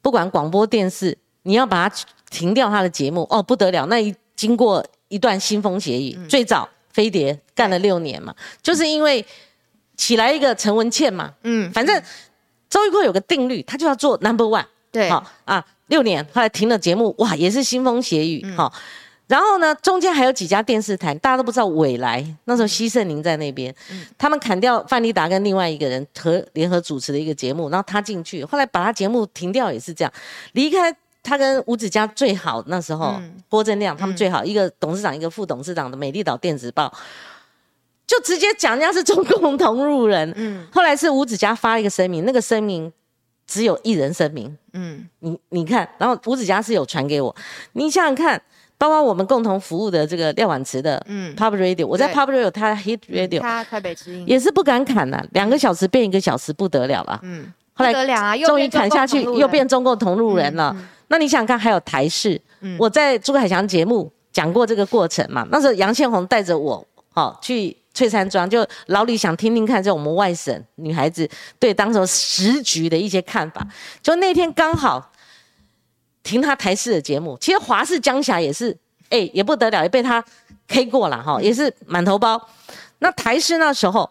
[0.03, 1.97] 不管广播电视，你要把它
[2.31, 3.87] 停掉它的节目哦，不得了！
[3.87, 9.25] 那一经过一段腥风血雨，最早飞碟干了六年嘛，就是因为
[9.97, 12.03] 起来一个陈文茜嘛，嗯，反正
[12.69, 18.73] 周玉蔻有个定律，他就要做 number one，对，好啊，六年后来停了节目，哇，也是腥风血雨，好。
[19.29, 21.67] 然后呢，中间还有几家电视台，大家都不知道。
[21.67, 23.73] 未来那时候，西盛宁在那边，
[24.17, 30.11] 他们砍掉范立达跟另外一个人和联合主持的一个节目，然后他进去，后来把他节目停掉也是这样。
[30.53, 30.91] 离开
[31.23, 36.91] 他跟吴子嘉最好那时候，嗯郭正亮他们最好一个董事长一个副董事长的美丽岛电子报，
[38.07, 40.33] 就直接讲人家是中共同路人。
[40.37, 42.91] 嗯，后来是吴子嘉发一个声明，那个声明
[43.47, 44.57] 只有一人声明。
[44.73, 47.37] 嗯，你你看，然后吴子嘉是有传给我，
[47.75, 48.41] 你想想看。
[48.79, 57.19] 包括我们共同服务的这个廖婉慈的嗯 Pub Radio，我在 Pub Radio，他 Hit Radio，他台北之音也是不敢砍的，两个小时变一个小时不得了了。
[57.25, 60.75] 嗯，后来终于砍下去，又变中共同路人了。
[61.09, 62.41] 那你想看还有台视，
[62.79, 65.45] 我在朱海翔节目讲过这个过程嘛？
[65.51, 73.67] 那时候杨倩红带着我好去翠山庄，就老李想听听看，在我们外省女孩子对当时时局的一些看法。
[74.01, 75.11] 就那天刚好。
[76.29, 78.77] 听他台视的节目，其实华视江霞也是，
[79.09, 80.23] 哎，也不得了，也被他
[80.67, 82.39] K 过了哈，也是满头包。
[82.99, 84.11] 那台视那时候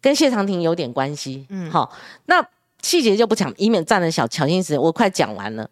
[0.00, 1.92] 跟谢长廷有点关系，嗯，好，
[2.24, 2.42] 那
[2.80, 5.68] 细节就不讲，以免占了小乔心思我快讲完了。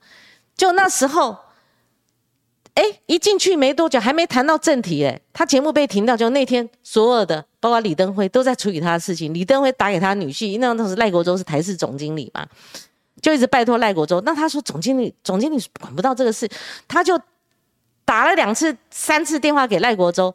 [0.55, 1.35] 就那时候，
[2.75, 9.33] 哎，一进去没多久，还没谈到正题，哎，他节目被停掉，就那天所有的，包括李登辉都在处理他的事情。
[9.33, 12.47] 李登辉打给他女婿，那当时赖国洲是台视总经理嘛。
[13.23, 16.47] 就一直拜托赖国洲，那他说总经理，总经理管不到这个事，
[16.89, 17.19] 他就
[18.05, 20.35] 打了两次、三次电话给赖国洲，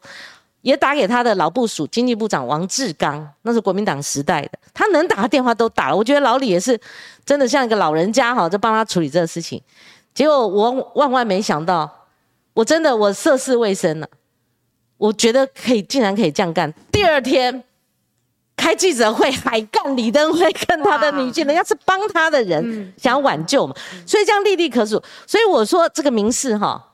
[0.62, 5.96] 也打给他的老部署经济部长王志刚，那是国民党时代的，他能打的电话都打了。
[5.96, 6.80] 我觉得老李也是
[7.26, 9.62] 真的像一个老人家哈，就帮他处理这个事情。
[10.14, 12.06] 结果我万万没想到，
[12.54, 14.08] 我真的我涉世未深了，
[14.96, 16.72] 我觉得可以，竟然可以这样干。
[16.90, 17.64] 第二天。
[18.58, 25.02] 开记者会，海干李登辉跟他的女婿，人家是帮他的人，想要挽救嘛，所以这样历历可数。
[25.26, 26.92] 所以我说这个民事哈，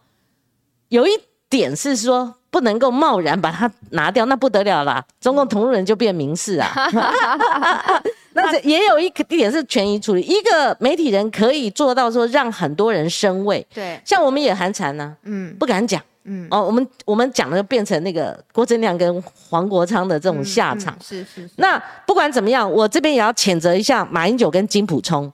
[0.91, 1.11] 有一
[1.49, 6.71] 点是说不能够贸然把它拿掉，那不得了啦，中共同路人就变民事啊。
[8.37, 16.03] 那这也有一个点是权益处理，一个媒体人可以做到说让很多人生畏，对，像我们也寒蝉呢，嗯，不敢讲。
[16.25, 21.49] 嗯哦，我们我们讲的变成那个郭正亮跟黄国昌的这种下场，是是。
[21.57, 25.33] 那不管怎么样，我这边也要谴责一下马英九跟金普聪。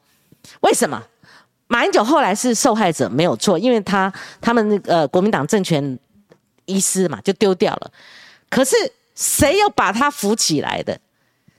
[0.61, 1.03] 为什么？
[1.69, 5.99] 马英九后来是受害者没有错，因为他他们那个国民党政权
[6.65, 7.91] 遗失嘛，就丢掉了。
[8.49, 8.75] 可是
[9.15, 10.99] 谁又把他扶起来的？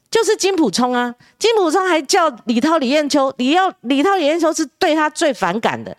[0.09, 1.15] 就是金普聪啊！
[1.39, 5.95] 金普聪还叫李涛、李彦秋，李要李涛、李彦秋是对他最反感的。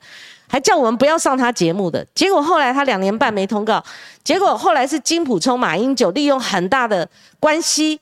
[0.53, 3.83] 还叫我们不要上他节目的，结果后来他两年半没通告，
[4.23, 7.09] 结果后来是金普聪、马英九利用很大的
[7.41, 7.99] 关系，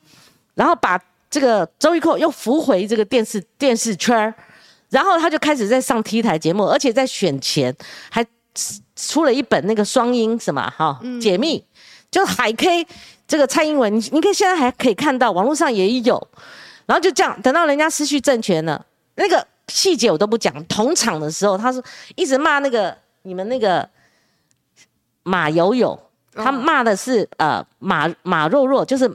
[0.54, 4.34] 然后把这个周玉蔻又扶回这个电视电视圈
[4.88, 7.72] 然后他就开始在上 T 台节目，而且在选前
[8.10, 8.26] 还
[8.96, 11.64] 出了一本那个双音什么哈解密，
[12.10, 12.84] 就海 K
[13.28, 16.20] 这个蔡英文，你你可以现在还可以看到网络上也有，
[16.86, 18.84] 然后就这样等到人家失去政权了，
[19.14, 20.52] 那个细节我都不讲。
[20.66, 21.82] 同场的时候，他是
[22.16, 23.88] 一直骂那个你们那个
[25.22, 25.98] 马友友，
[26.34, 29.10] 他骂的是呃马马若若，就是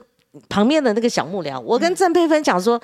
[0.48, 1.60] 旁边的那个小幕僚。
[1.60, 2.80] 我跟郑佩芬讲说，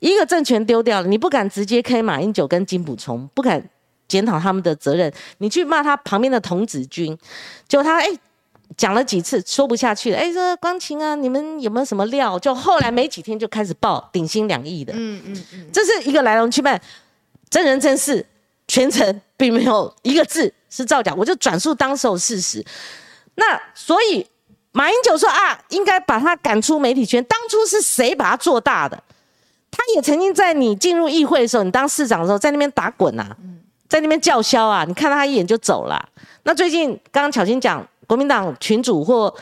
[0.00, 3.68] 一个政权丢掉了，你不敢直接 K 马英九跟金补充，不敢。
[4.06, 7.16] 检讨他们的责任，你去骂他旁边的童子军，
[7.66, 8.06] 就他哎
[8.76, 12.38] 讲了几次说不下去了，哎说光晴啊，你们有没有什么料？
[12.38, 16.80] 就后来没几天就开始报顶薪两亿的，嗯嗯嗯，这是一个来龙去脉，
[17.54, 18.26] 真人真事，
[18.66, 22.64] 全程并没有一个字是造假，我就转述当时的事实。
[23.36, 23.44] 那
[23.76, 24.26] 所以
[24.72, 29.00] 马英九说啊，应该把他赶出媒体圈，当初是谁把他做大的？
[29.70, 33.36] 他也曾经在你进入议会的时候，你当市长的时候，在那边打滚啊。
[33.86, 34.84] 在那边叫嚣啊！
[34.84, 36.08] 你看到他一眼就走了。
[36.42, 39.32] 那最近刚刚巧心讲，国民党群主或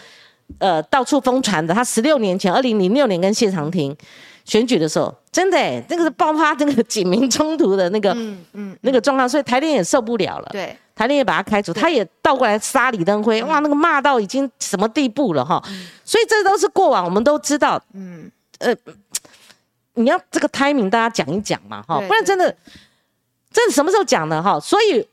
[0.59, 3.96] 呃到处疯传的，他十六年前，二零零六年跟谢长廷
[4.44, 10.48] 选举的时候，真的那个是爆发那个警民冲突的那个嗯嗯那个状况，所以台联也受不了了。
[10.52, 15.62] 对，台联也把他开除，他也倒过来杀李登辉，哇，那个骂到已经什么地步了哈！
[16.05, 17.83] 所以这都是过往，我们都知道。
[17.94, 18.74] 嗯呃，
[19.94, 22.55] 你要这个 timing 大家讲一讲嘛哈，不然真的。
[23.52, 24.59] 这是什么时候讲的哈？
[24.61, 25.07] 所以。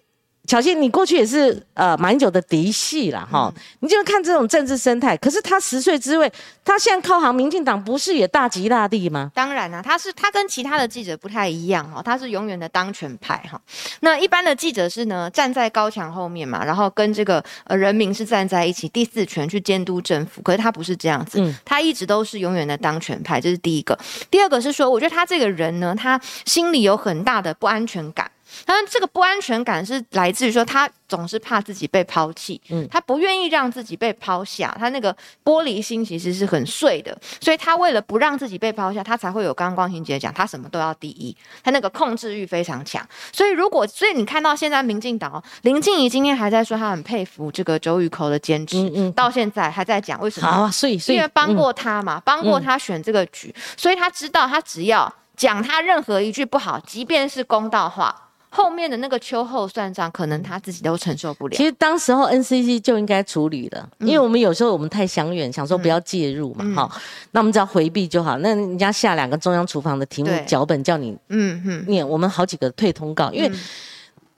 [0.49, 5.15] 小新，你过去也是呃蛮久的嫡系了哈，你就看这种政治生态。
[5.15, 6.31] 可是他十岁之位，
[6.65, 9.31] 他现在靠行民进党，不是也大吉大利吗？
[9.35, 13.61] 当然啊，他是他跟其他的记者不太一样哈，他是永远的当权派哈。
[13.99, 20.41] 那一般的记者是呢，站在高墙后面嘛，然后跟这个呃人民是站在一起，第四权去监督政府。
[20.41, 23.95] 可是他不是这样子，他一直都是永远的当权派，这是第一个。
[24.31, 28.31] 第二个是说，我觉得他这个人呢，他心里有很大的不安全感。
[28.65, 43.07] 他说：“这个不安全感是来自于说，他总是怕自己被抛弃，嗯，他不愿意让自己被抛下，他那个玻璃心其实是很碎的，所以他为了不让自己被抛下，他才会有刚刚光晴姐讲，他什么都要第一，他那个控制欲非常强。
[43.31, 50.51] 所以如果，所以你看到现在民进党林静怡今天还在说，他很佩服这个周玉蔻的坚持，嗯嗯，到现在还在讲为什么？
[50.51, 61.55] 好，所以因为帮过他嘛，帮过他选这个局，所以他知道，他只要讲他任何一句不好，即便是公道话。”后面的那个秋后算账，可能他自己都承受不了。
[61.55, 68.37] 其实当时候 NCC 就应该处理了，因为我们有时候我们太想远，想说不要介入嘛，哈，那我们只要回避就好。
[68.39, 73.51] 那人家下两个中央厨房的题目脚本叫你，嗯嗯，念，我们好几个退通告，因为。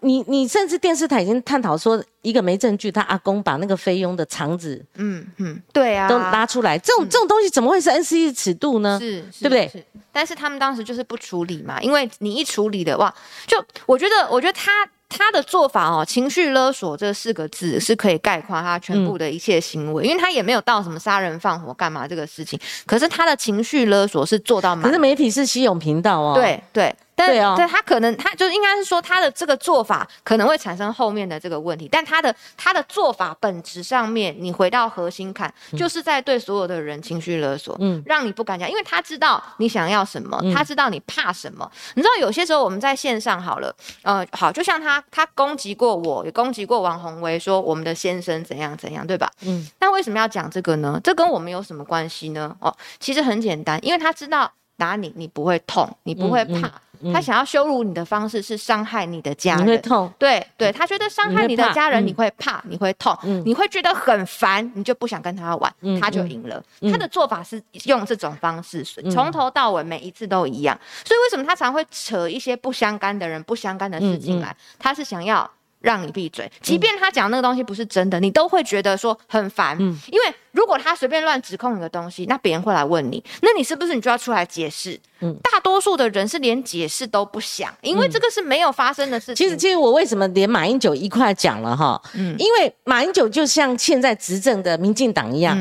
[0.02, 9.00] 你你甚至电视台已经探讨说，一个没证据，他阿公把那个菲佣的肠子，嗯嗯，对啊，都拉出来，这种这种东西怎么会是 N C 的尺度呢？
[9.00, 9.68] 是，对不对？
[9.70, 13.14] 是，但是他们当时就是不处理嘛，因为你一处理的话，
[13.48, 14.72] 就我觉得，我觉得他。
[15.14, 24.74] 他的做法哦，情绪勒索这四个字是可以概括他全部的一切行为，因为他也没有到什么杀人放火干嘛这个事情，可是他的情绪勒索是做到。
[24.78, 26.34] 可是媒体是西勇频道哦。
[26.34, 26.96] 对对。
[27.28, 41.70] 对啊，对他可能他就应该是说他的这个做法可能会产生后面的这个问题，但他的他的做法本质上面，你回到核心看，就是在对所有的人情绪勒索，嗯，让你不敢讲，因为他知道你想要什么，他知道你怕什么。
[41.96, 49.32] 你知道有些时候我们在线上好了，呃，好，就像他他攻击过我，也攻击过王宏威，说我们的先生怎样怎样，对吧？
[49.42, 51.00] 嗯，那为什么要讲这个呢？
[51.04, 52.56] 这跟我们有什么关系呢？
[52.60, 56.72] 哦，其实很简单，因为他知道打你你不会痛，你不会怕。
[57.14, 60.14] 他想要羞辱你的方式是伤害你的家人，你会痛。
[60.20, 66.64] 对对，他觉得伤害你的家人你会怕，你会痛，你会觉得很烦，你就不想跟他玩，他就赢了。
[66.92, 70.78] 他的做法是用这种方式，从头到尾每一次都一样。
[71.06, 74.56] 所以为什么他常会扯一些不相干的人、不相干的事情来？
[74.78, 75.50] 他是想要。
[75.82, 79.76] 让你闭嘴，即便他讲那个东西不是真的，你都会觉得说很烦。
[79.80, 85.00] 嗯，因为如果他随便乱指控你的东西，那别人会来问你，那你是不是你就要出来解释？
[85.22, 89.36] 嗯，大多数的人是连解释都不想，因为这个是没有发生的事情。
[89.36, 92.00] 其实，其实我为什么连马英九一块讲了哈？
[92.14, 95.58] 嗯，因为马英九就像现在执政的民进党一样，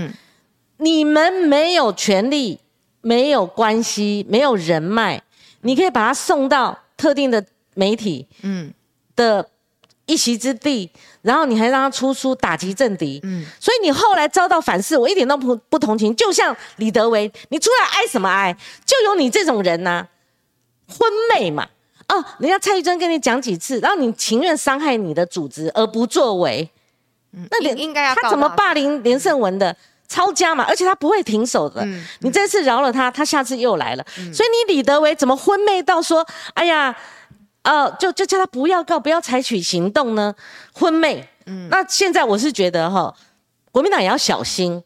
[0.76, 2.60] 你们没有权利、
[3.00, 5.22] 没有关系、没有人脉，
[5.62, 7.42] 你可以把他送到特定的
[7.74, 8.74] 媒体，嗯
[9.16, 9.48] 的。
[10.10, 10.90] 一席之地，
[11.22, 16.14] 然后你还让他出书打击政敌，嗯，所以你后来遭到反噬，我一点都不不同情。
[16.16, 18.52] 就像李德维，你出来挨什么挨？
[18.84, 20.08] 就有你这种人呐，
[20.88, 21.68] 婚妹嘛。
[22.08, 26.68] 哦，人家蔡玉珍跟你讲几次，然后你情愿伤害你的组织而不作为，
[27.30, 29.76] 那你应该要他怎么霸凌连胜文的
[30.08, 30.64] 抄家嘛？
[30.66, 31.86] 而且他不会停手的，
[32.18, 34.04] 你这次饶了他，他下次又来了。
[34.34, 36.96] 所以你李德维怎么昏昧到说，哎呀？
[37.62, 40.34] 呃，就就叫他不要告，不要采取行动呢？
[40.72, 43.14] 婚妹，嗯，那现在我是觉得哈，
[43.70, 44.82] 国民党也要小心，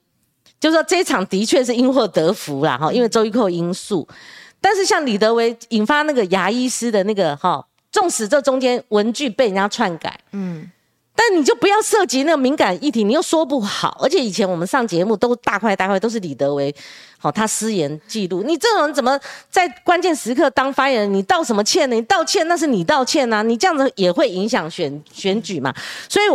[0.59, 4.09] 就是说这一场的确是因祸得福啦哈，因为周玉蔻因素，
[4.61, 10.71] 但是像李德维引发那个牙医师的那个哈，纵使这中间文具被人家篡改，嗯。
[11.15, 16.75] 但你就不要涉及那个敏感议题，你又说不好，而且以前我们上节目都大块大块都是李德维，
[17.19, 19.19] 好他失言记录，你这种人怎么
[19.51, 21.15] 在关键时刻当发言人？
[21.15, 21.95] 你道什么歉呢？
[21.97, 25.75] 你道歉那是你道歉呐，你这样子也会影响选选举嘛？
[26.09, 26.27] 所以，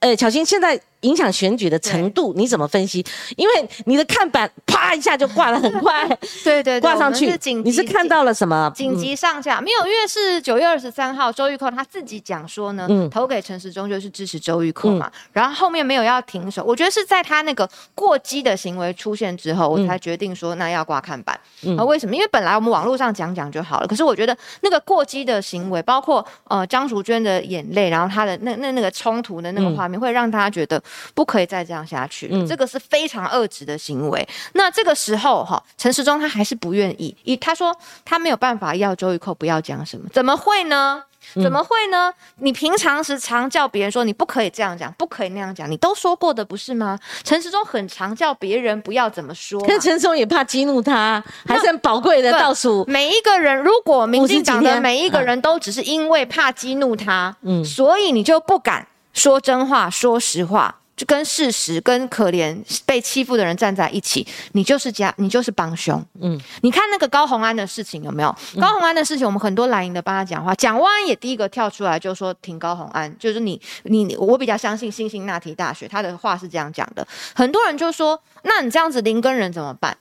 [0.00, 0.80] 呃，巧心现在。
[1.02, 3.04] 影响选举的程度，你怎么分析？
[3.36, 6.06] 因为你的看板啪一下就挂了很快，
[6.42, 7.26] 对 对， 挂上去。
[7.62, 8.70] 你是看到了什么？
[8.74, 9.86] 紧急上架没有？
[9.86, 15.10] 因为是九月二十三号，周玉蔻他自己讲说呢，投给陈时中就是支持周玉蔻嘛。
[15.32, 21.38] 然后后面没有要停手，我觉得是在他那个过激的行为出现之后，我才决定说那要挂看板。
[21.78, 22.14] 啊，为什么？
[22.16, 30.82] 因为本来我们网络上讲讲就好了，可是我觉得那个过激的行为，包括呃张淑娟的眼泪，然后他的那那那个冲突的那个画面，会让他觉得。
[31.14, 34.26] 不可以再这样下去，这个是非常恶质的行为。
[34.52, 41.04] 那这个时候哈，陈时中他还是不愿意，以他说他没有办法要周玉蔻不要讲什么，怎么会呢？
[41.34, 42.10] 怎么会呢？
[42.36, 46.98] 你平常时常叫别人说你不可以这样讲，不可以那样讲，你都说过的不是吗？
[47.22, 52.82] 陈时中很常叫别人不要怎么说，可陈时中也怕激怒他，还是很宝贵的倒数。
[52.88, 58.86] 每一个人，如果民进党的每一个人都只是因为怕激怒他，嗯，所以你就不敢
[59.18, 60.76] 说真话，说实话。
[60.98, 66.04] 就跟事实、跟可怜被欺负的人站在一起，你就是家，你就是帮凶。
[66.20, 68.36] 嗯，你看那个高红安的事情有没有？
[68.60, 77.06] 高红安的事情，我们很多蓝营的帮他讲话，蒋万安也第一个跳出来就说挺高红安，就是你你我比较相信新兴那提大学，他的话是这样讲的。
[77.32, 79.96] 很多人就说，那你这样子林根人怎么办？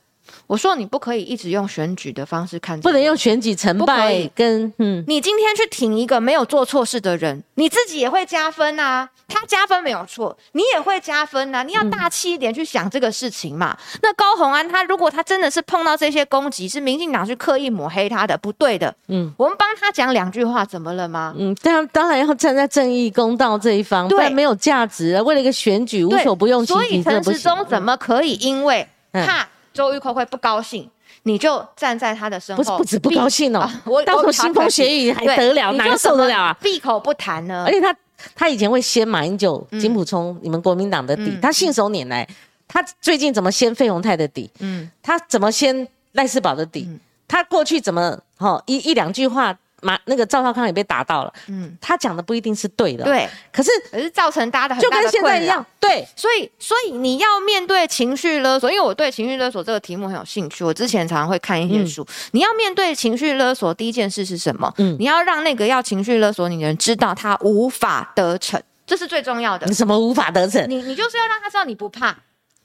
[0.47, 5.03] 我说你不可以一直用选举的方式看，不能用选举成败跟嗯。
[5.07, 9.09] 你今天去挺一个没有做错事的人，你自己也会加分啊。
[9.28, 11.61] 他加分没有错，你也会加分呐。
[11.63, 13.78] 你要大气一点去想这个事情嘛。
[14.01, 18.93] 那高红安他如果他真的是碰到这些攻击，是民进党去刻意抹黑他的，不对的。
[19.09, 21.36] 嗯，我们帮他讲两句话，怎么了吗？
[21.38, 25.21] 嗯，当当然要站在正义公道这一方，对，没有价值。
[25.23, 29.45] 为了一个选举，无所不用其极，所以陈时中怎么可以因为怕？
[29.78, 30.89] 周玉蔻会不高兴，
[31.21, 32.63] 你就站在他的身后。
[32.63, 36.57] 不是不止不高兴哦，我到时候腥风血雨还得了，哪受得了啊？
[36.59, 37.63] 闭口不谈呢。
[37.67, 37.95] 而且他
[38.36, 42.28] 他以前会掀马英九、金普聪你们国民党的底，他信手拈来。
[42.67, 44.49] 他最近怎么掀费鸿泰的底？
[44.59, 46.89] 嗯，他怎么掀赖世宝的底？
[47.28, 49.55] 他过去怎么哈一一两句话？
[49.82, 62.05] 马那个赵少康也被打到了，嗯，他讲的不一定是对的，对，可是可是造成大家的就跟现在一样，对，所以所以你要面对情绪勒索，因为我对情绪勒索这个题目很有兴趣，我之前常常会看一些书。
[62.32, 64.73] 你要面对情绪勒索，第一件事是什么？
[64.78, 69.67] 嗯，你要让那个要情绪勒索你的人知道他无法得逞，这是最重要的。
[69.67, 70.67] 你什么无法得逞？
[70.67, 72.15] 你你就是要让他知道你不怕。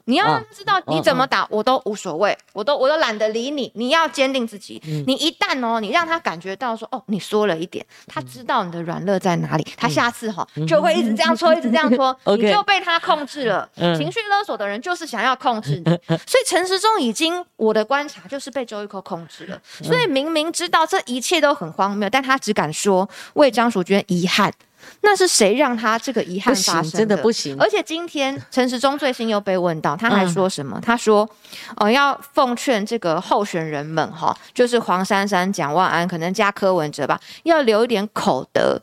[0.05, 3.71] 你要知道你怎么打我都无所谓，我都我都懒得理你。
[3.75, 4.81] 你要坚定自己。
[5.07, 13.69] 你一旦哦，你让他感觉到说哦，你说了一点，他知道你的软肋在哪里，他下次哈就会一直这样搓， 一直这样搓， 你就被他控制了。
[13.77, 15.85] 情绪勒索的人就是想要控制你，
[16.27, 19.61] 所以陈时中已经我的观察就是被周玉蔻控制了。
[19.83, 24.53] 所以明明知道这一切都很荒谬，但他只敢说为张淑娟遗憾。
[25.01, 26.91] 那是谁让他这个遗憾发生？
[26.93, 27.57] 真的不行。
[27.59, 30.81] 而且今天陈时中最新又被问到，他还说什么？
[30.81, 31.29] 他说
[31.77, 38.81] ：“呃，要奉劝这个候选人们哈，就是黄珊珊、蒋万安，可能加柯文哲吧，要留一点口德。”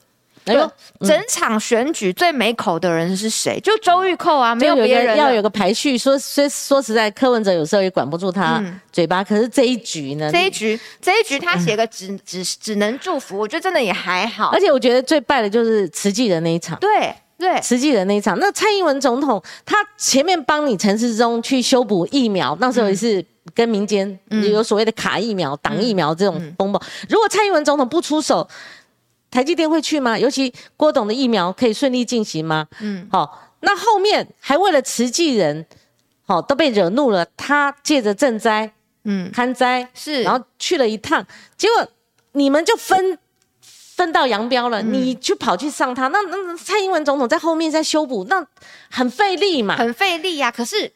[0.50, 0.72] 哎呦，
[1.02, 3.60] 整场选举最没口的人是谁？
[3.60, 5.16] 就周玉蔻啊，没有别人。
[5.16, 5.98] 要有个排序。
[5.98, 9.24] 说说说实在，柯文哲有时候也管不住他嘴巴。
[9.24, 10.32] 可是这一局呢？
[10.32, 14.50] 这一局，这一局他写个只只只能祝福，我觉得真的也还好。
[14.54, 16.80] 而且我觉得最败的就是慈济的那一场。
[16.80, 18.38] 对对，慈济的那一场。
[18.40, 23.24] 那蔡英文总统他前面帮你陈世忠去修补疫苗，那时候也是
[23.54, 24.20] 跟民间
[24.52, 26.82] 有所谓的卡疫苗、挡疫苗这种风暴。
[27.08, 28.48] 如果蔡英文总统不出手。
[29.32, 30.18] 台积电会去吗？
[30.18, 32.68] 尤其郭董的疫苗可以顺利进行吗？
[32.80, 35.66] 嗯，好，那后面还为了慈济人，
[36.26, 38.72] 好都被惹怒了，他借着赈灾，
[39.04, 41.26] 嗯，看灾是，然后去了一趟，
[41.58, 41.88] 结果
[42.32, 43.18] 你们就分
[43.52, 48.46] 分道扬镳了，你去跑去上他，那那蔡英文总统在后面在修补，那
[48.90, 50.94] 很费力嘛，很费力呀，可是。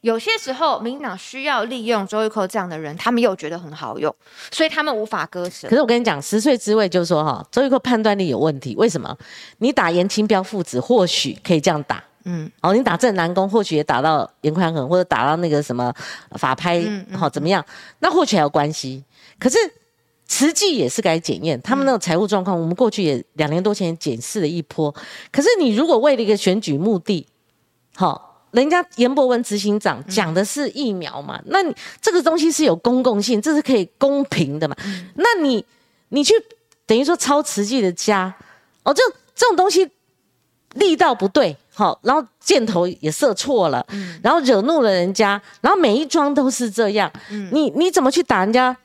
[0.00, 4.14] 有些时候，民党需要利用周玉蔻这样的人，他们又觉得很好用，
[4.52, 5.68] 所以他们无法割舍。
[5.68, 8.76] 可是我跟你讲，十岁之位就是说哈，周玉蔻判断力有问题。
[8.76, 9.16] 为什么？
[9.58, 15.92] 你打严清标父子，或许可以这样打，嗯，哦，你打郑南宫，或许也打到严宽恒，或者打到那个什么
[16.32, 16.82] 法拍，
[17.12, 17.64] 好怎么样？
[17.98, 19.02] 那或许还有关系。
[19.40, 19.58] 可是
[20.26, 24.94] 慈济也是该检验，他们那个财务状况，我们过去也两年多前检视了一波。
[25.32, 27.26] 可是你如果为了一个选举目的，
[27.96, 34.74] 好，人家严博文执行长讲的是疫苗嘛，那你这个东西是有公共性，这是可以公平的嘛？
[35.14, 35.64] 那你
[36.08, 36.32] 你去
[36.86, 38.34] 等于说抄慈济的家，
[38.82, 39.02] 哦，这
[39.34, 39.88] 这种东西
[40.74, 43.86] 力道不对，好，然后箭头也射错了，
[44.22, 47.12] 然后惹怒了人家，然后每一桩都是这样，
[47.52, 48.76] 你你怎么去打人家？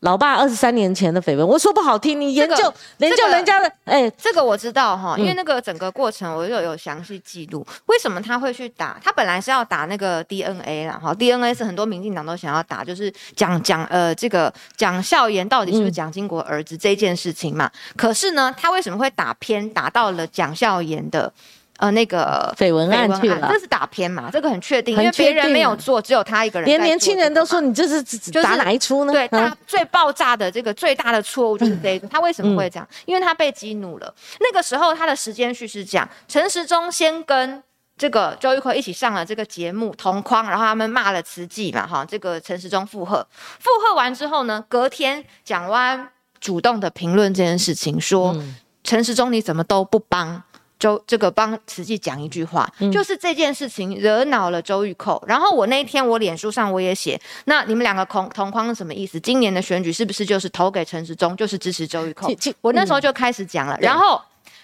[0.00, 7.66] 老爸二十三年前的绯闻，我说不好听，你研究研究人家的，哎，这个我知道哈，因为那个整个过程我又有详细记录。
[7.86, 8.96] 为什么他会去打？
[9.02, 17.68] 他本来是要打那个 DNA 啦，哈，DNA 是很多民进党都想要打，就是讲讲呃这个蒋孝严到底是不是蒋经国儿子这件事情嘛。
[17.96, 21.32] 可是呢，他为什么会打偏，打到了蒋孝严的？
[21.78, 24.28] 呃，那个绯闻案去了，这是打偏嘛？
[24.32, 26.66] 这个很确定，因为别人没有做，只有他一个人。
[26.66, 28.02] 连年轻人都说你这是
[28.42, 29.12] 打哪一出呢？
[29.12, 32.08] 对他最爆炸的这个最大的错误就是这个。
[32.08, 32.88] 他为什么会这样？
[33.06, 34.12] 因为他被激怒了。
[34.40, 37.62] 那个时候他的时间序是这样，陈时中先跟
[37.96, 43.24] 这个周玉蔻一起上了这个节目同框，然后他们骂了慈济嘛，哈，这个陈时中附和，
[43.60, 46.08] 附和完之后呢，隔天蒋万
[46.40, 48.36] 主动的评论这件事情，说
[48.82, 50.42] 陈时中你怎么都不帮。
[50.78, 55.22] 周这个帮慈济讲一句话，就是这件事情惹恼了周玉蔻。
[55.26, 59.18] 然后我那一天我脸书上我也写，那你们两个同同框是什么意思？
[59.18, 62.54] 今年的选举是不是就是投给陈时中，就是支持周玉蔻？
[62.60, 63.76] 我那时候就开始讲了。
[63.80, 64.20] 然后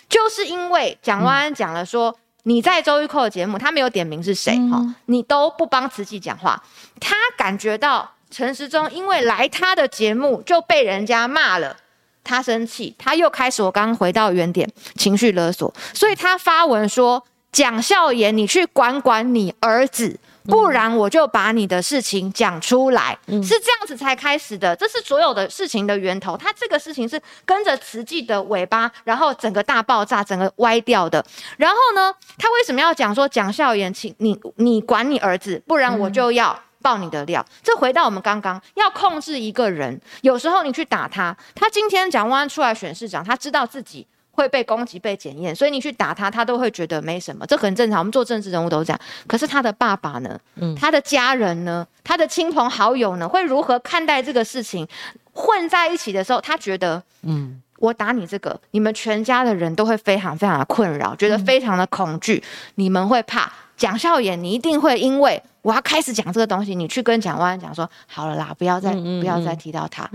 [0.08, 6.62] 就是因为蒋万安讲了说，你在周玉蔻的节目，他没有点名是谁哈，你都不帮慈济讲话，
[7.00, 11.76] 他感觉到陈时中因为来他的节目就被人家骂了。
[12.24, 17.22] 他生气，他又开始我刚刚回到原点，情绪勒索，所以他发文说
[17.52, 26.36] ：“蒋孝严，你去管管你儿子，不然我就把你的事情讲出来。”是这样子才开始的，这是所有的事情的源头。
[26.36, 31.24] 他这个事情是跟着慈济的尾巴，然后整个大爆炸，整个歪掉的。
[31.58, 36.58] 然后呢，他为什么要讲说蒋孝严，请你你管你儿子，不然我就要。
[36.84, 48.00] 爆你的料，这回到我们刚刚要控制一个人，有时候你去打他，他今天蒋万安出来选市长，他知道自己会被攻击、被检验，所以你去打他，他都会觉得没什么，这很正常。
[48.00, 49.00] 我们做政治人物都这样。
[49.26, 50.38] 可是他的爸爸呢？
[50.56, 51.86] 嗯，他的家人呢？
[52.04, 53.26] 他的亲朋好友呢？
[53.26, 54.86] 会如何看待这个事情？
[55.32, 63.50] 混在一起的时候，他觉得，嗯，我打你这个，你们全家的人都会非常非常的困扰，觉得非常的恐惧，你们会怕。
[63.76, 70.08] 蒋孝严，你一定会因为我要开始讲这个东西，你去跟蒋万安讲说好了啦，不要再不要再提到他，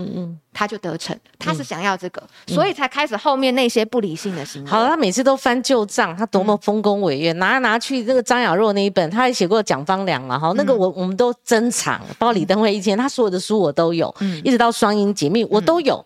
[0.53, 1.18] 他就得逞。
[1.38, 4.70] 他是想要这个，所以才开始后面那些不理性的行为。
[4.70, 16.05] 好，他每次都翻旧账，他多么丰功伟业，拿拿去那个张雅若那一本，他还写过蒋方良嘛，哈，那个我我们都珍藏，包括李登辉以前他所有的书我都有，一直到双鹰解密我都有。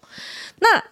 [0.59, 0.83] 那。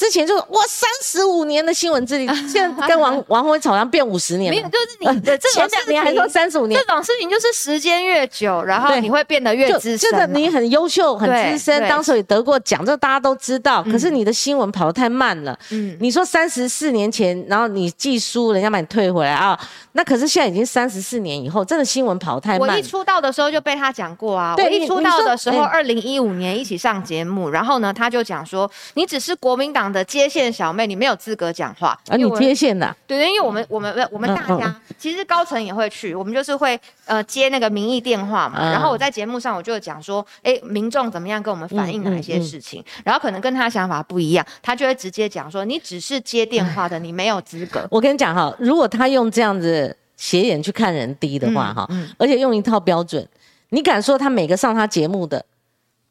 [0.00, 4.56] 之前就是哇，三十五年的新闻资历， 现在跟王 王宏吵，像变五十年了。
[4.56, 10.10] 没有，就是你 的这种事情，还说三十五年，这种事情就是时间越久，然后你会变得越资深。
[10.10, 13.82] 真的你很优秀、很资深，当时也得过奖，这大家都知道。
[13.82, 15.54] 可是你的新闻跑得太慢了。
[15.68, 19.60] 嗯，你说三十四年前，然后你寄书，人家把你退回来啊？
[19.92, 22.70] 那可是现在已经三十四年以后，真的新闻跑太慢。
[22.70, 24.54] 我一出道的时候就被他讲过啊。
[24.56, 29.89] 我一出道的时候，二零一五年一起上节目，然后呢，他就讲说，你只是国民党。
[29.92, 31.98] 的接线小妹，你没有资格讲话。
[32.08, 32.94] 啊，你接线的？
[33.06, 38.70] 对对，因为我们我们我们大家其实高层也会去，我们就是会呃接那个民意电话嘛。
[38.70, 47.86] 然后我在节目上我就讲说，哎，民众怎么样跟我们反映哪一些事情，然后可能跟他想法不一样，他就会直接讲说，你只是接电话的， 你没有资格。
[47.90, 51.88] 我跟你讲哈，如果他用这样子斜眼去看人低的话哈，
[52.18, 53.26] 而且用一套标准，
[53.70, 55.44] 你敢说他每个上他节目的？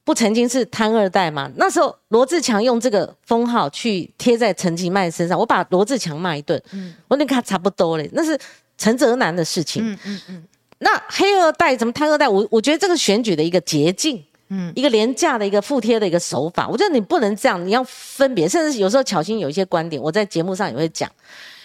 [0.10, 1.48] 不曾经是贪二代嘛？
[1.56, 6.60] 那时候罗志强用这个封号去贴在陈其迈身上，我把罗志强骂一顿。
[6.72, 8.36] 嗯，我你看差不多嘞，那是
[8.76, 9.88] 陈泽南的事情。
[9.88, 10.44] 嗯嗯嗯。
[10.80, 12.28] 那黑二代怎么贪二代？
[12.28, 16.68] 我我觉得这个选举的一个捷径，嗯，一个廉价的一个附贴的一个手法。
[16.68, 21.08] 我觉得你不能这样，你要分别，甚至有时候巧心有一些观点，我在节目上也会讲。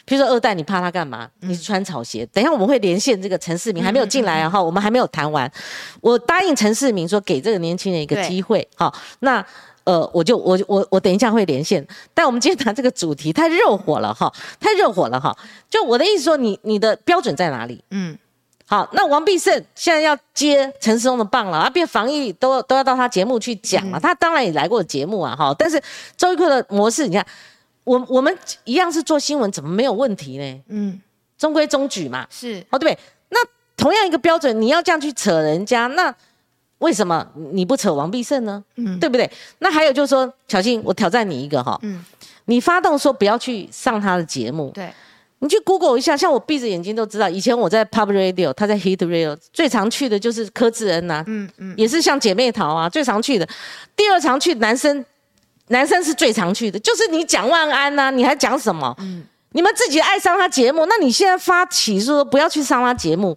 [0.07, 1.27] 譬如说二代，你怕他干嘛？
[1.41, 2.27] 你是穿草鞋。
[2.27, 5.51] 等一下我们会连线这个陈世明，还没有进来啊哈，我们还没有谈完。
[6.03, 8.69] 我答应陈世明说，给这个年轻人一个机会。
[8.77, 9.43] 好，那
[9.85, 11.87] 呃，我就我我我等一下会连线。
[12.13, 14.31] 但我们今天谈这个主题太热火了哈，
[14.61, 15.35] 太热火了哈。
[15.71, 17.83] 就我的意思说，你你的标准在哪里？
[17.91, 18.19] 嗯，
[18.67, 23.99] 好，那王必胜现在要接陈世忠的棒了啊，变防疫都都要到他节目去讲了。
[23.99, 25.83] 他当然也来过节目啊哈，但是
[26.15, 27.25] 周一克的模式，你看。
[27.85, 30.62] 我我们一样是做新闻，怎么没有问题呢？
[30.68, 31.01] 嗯，
[31.39, 32.26] 中规中矩嘛。
[32.30, 32.99] 是哦，对不对。
[33.30, 33.39] 那
[33.76, 36.14] 同样一个标准，你要这样去扯人家，那
[36.78, 38.62] 为什么你不扯王必胜呢？
[38.76, 39.30] 嗯，对不对？
[39.59, 42.05] 那还有就是说，小新，我挑战你一个哈，嗯，
[42.47, 44.93] 你发动说不要去上他的节目，对，
[45.39, 53.49] 你去 Google 一下，像我闭着眼睛都知道，以前我在 Pub Radio，他在 Hit Radio，最常去的就是柯志恩呐，嗯嗯，也是像姐妹淘啊，最常去的，
[53.97, 55.05] 第二常去男生，
[55.69, 58.95] 男生是最常去的，就是你讲万安呐，你还讲什么？
[58.99, 63.37] 嗯，你们自己爱上他节目，那你现在发起说不要去上他节目，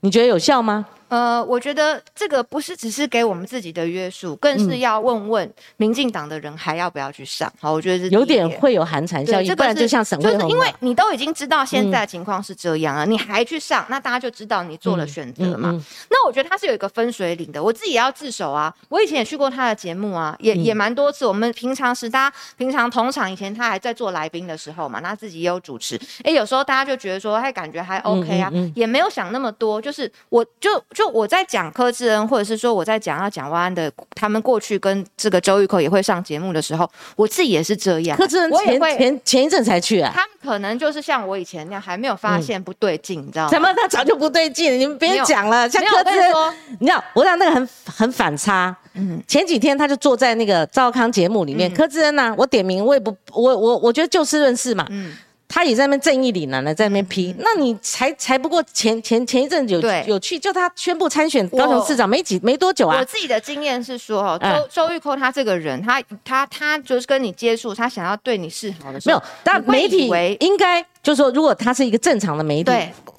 [0.00, 0.86] 你觉得有效吗？
[1.08, 7.52] 呃，我觉得这个不是只是给我们自己的约束，更是要问问民进党的人还要不要去上。
[7.60, 15.70] 好，我觉得是有点会有寒蝉效应，不然就像沈就是因为你都已经知道现在情况是这样了，你还去上，那大家就知道你做了选择嘛。
[16.10, 18.74] 那我觉得他是有一个分水岭的，我自己也要自首啊。
[18.88, 21.24] 我以前也去过他的节目啊，也也蛮多次。
[21.24, 26.00] 我们平常时大家平常同场以前他还在做来宾的时候嘛，他自己也有主持。
[26.24, 29.80] 哎，有时候大家就觉得说，哎，感觉还 OK 啊，也没有想那么多。
[29.80, 31.66] 就是我就就我在讲。
[31.76, 38.16] 柯志恩，或者是说我在讲要讲万安的，他们过去跟这个周玉蔻也会上节目的时候，我自己也是这样。
[38.16, 43.50] 柯志恩前前前一阵才去啊，他们可能就是像我以前那样，还没有发现不对劲，你知道吗？
[43.50, 44.80] 怎么他早就不对劲？
[44.80, 46.32] 你们别讲了，像柯志恩，
[46.78, 48.74] 你知道我讲那个很很反差。
[48.94, 54.86] 嗯，前几天他就坐在那个赵康节目里面，柯志恩啊，我点名我也不，我我我觉得就事论事嘛。
[54.88, 55.12] 嗯。
[55.48, 62.98] 他也在那边正义凛然的在那边批，那你才才不过前前前一阵有有去，就他宣布参选高雄市长没几没多久啊。
[62.98, 69.22] 我自己的经验是说，哦，周周玉蔻他这个人，他他他就是跟你接触，他想要对你示好的时候，没有。
[69.44, 70.08] 但媒体
[70.40, 72.72] 应该就是说，如果他是一个正常的媒体，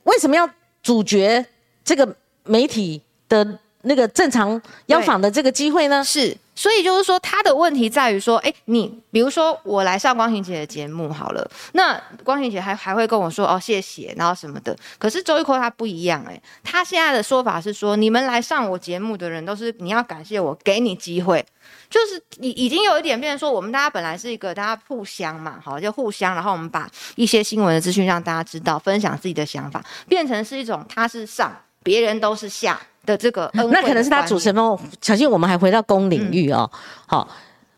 [0.03, 0.49] 为什么要
[0.83, 1.45] 主角
[1.83, 3.57] 这个媒体的
[3.87, 6.03] 那个正常邀访的这个机会呢？
[6.03, 6.37] 是。
[6.57, 14.75] 所以就是说，他的问题在于说，哎，你比如说我来上光行姐的节目好了，那光行姐还还会跟我说哦谢谢，然后什么的。
[14.97, 21.45] 可是周玉蔻他不一样，哎，他现在的说法是说，你们来上我节目的人都是你要感谢我给你机会，
[21.91, 32.81] 就是已已经有一点变成说，我们大家本来是一个大家互相嘛，好就互相，然后我们把一些新闻的资讯让大家知道，分享自己的想法，变成是一种他是上，别人都是下。
[33.07, 34.77] 的这个，那可能是他主持方。
[35.01, 36.69] 小心，我们还回到公领域哦。
[37.07, 37.27] 好，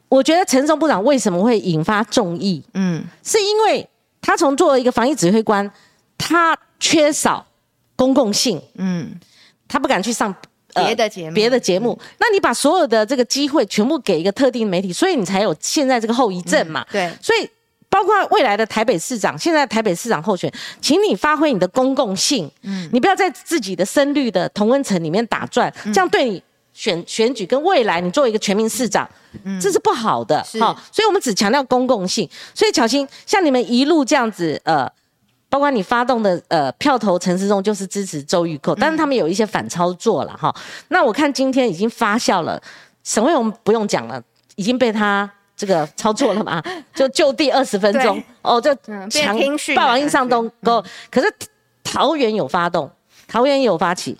[0.09, 2.61] 我觉得陈松部长为什么会引发众议？
[2.73, 3.87] 嗯，是因为
[4.19, 5.71] 他从作为一个防疫指挥官，
[6.17, 7.45] 他缺少
[7.95, 8.59] 公共性。
[8.75, 9.17] 嗯，
[9.67, 10.35] 他不敢去上
[10.73, 11.97] 别的节目，别的节目。
[12.17, 16.83] 那你把所有的这个机会全部给一个特定媒体，所以你才有现在这个后遗症嘛？
[16.91, 17.47] 对，所以。
[17.89, 29.09] 包括未来的台北市长，现在台北市长候选，请你发挥你的公共性，嗯，你不要在自己的深绿的同温层里面打转，这样对你选选举跟未来你作为一个全民市长，
[29.43, 32.29] 嗯，这是不好的，好，所以我们只强调公共性。
[32.53, 34.87] 所以巧心，像你们一路这样子，呃，
[35.49, 40.55] 包括你发动的呃票投陈世中就是支持周玉蔻，但是他们有一些反操作了哈。
[40.89, 42.61] 那我看今天已经发酵了，
[43.03, 44.21] 沈慧荣不用讲了，
[44.55, 45.29] 已经被他。
[45.59, 46.63] 这个操作了嘛？
[46.95, 48.73] 就就地二十分钟哦，就
[49.09, 49.37] 强
[49.75, 50.81] 霸王硬上东沟。
[51.11, 51.27] 可是
[51.83, 52.89] 桃园有发动，
[53.27, 54.17] 桃园有发起，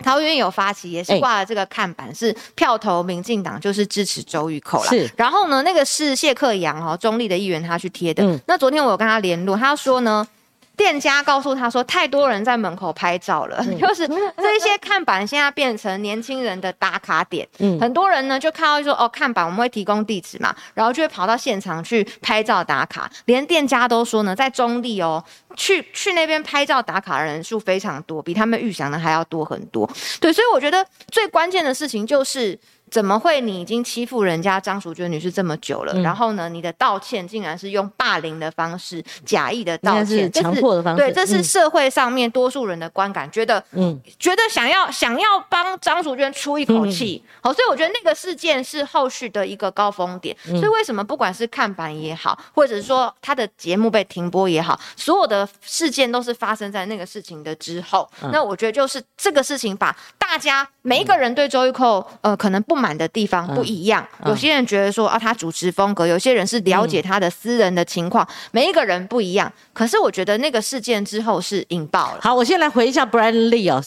[0.00, 4.90] 桃园有发起，也是挂了这个看板，是票投民进党，就是支持周玉蔻了。
[4.90, 8.38] 是，然后呢，那个是谢克阳哦，中立的议员他去贴的。
[8.46, 10.28] 那昨天我有跟他联络，他说呢。
[10.76, 17.46] 店家告诉他说，太多人在门口拍照了，就是 这些看板现在变成年轻人的打卡点。
[17.58, 23.10] 嗯，很多人呢就看到说，哦，看板我们会提供地址嘛，然后就会跑到现场去拍照打卡。
[23.26, 25.22] 连店家都说呢，在中立哦，
[25.56, 29.88] 去去那边拍照打卡的人数非常多，比他们预想的还要多很多。
[30.20, 32.58] 对，所以我觉得最关键的事情就是。
[32.92, 33.40] 怎么会？
[33.40, 41.02] 你已经欺负人家张淑娟女士这么久了，然后呢，你的道歉竟然是用霸凌的方式、假意的道歉，强迫的方式。
[41.02, 47.24] 对，这是社会上面多数人的观感，觉得，嗯，觉得想要想要帮张淑娟出一口气。
[47.40, 50.36] 好，所以我觉得那个事件是后续的一个高峰点。
[50.44, 58.06] 所以为什么不管是看板也好，或者是说他的节目被停播也好，所有的事件都是发生在那个事情的之后。
[58.30, 62.76] 那我觉得就是这个事情把大家每一个人对周玉蔻，呃，可能不。
[62.82, 69.52] 满的地方不一样，有些人觉得说啊，他主持风格；有些人是了解他的私人的情况，每一个人不一样。
[69.72, 72.18] 可是我觉得那个事件之后是引爆了。
[72.20, 73.80] 好，我先来回一下 Brian Lee 哦，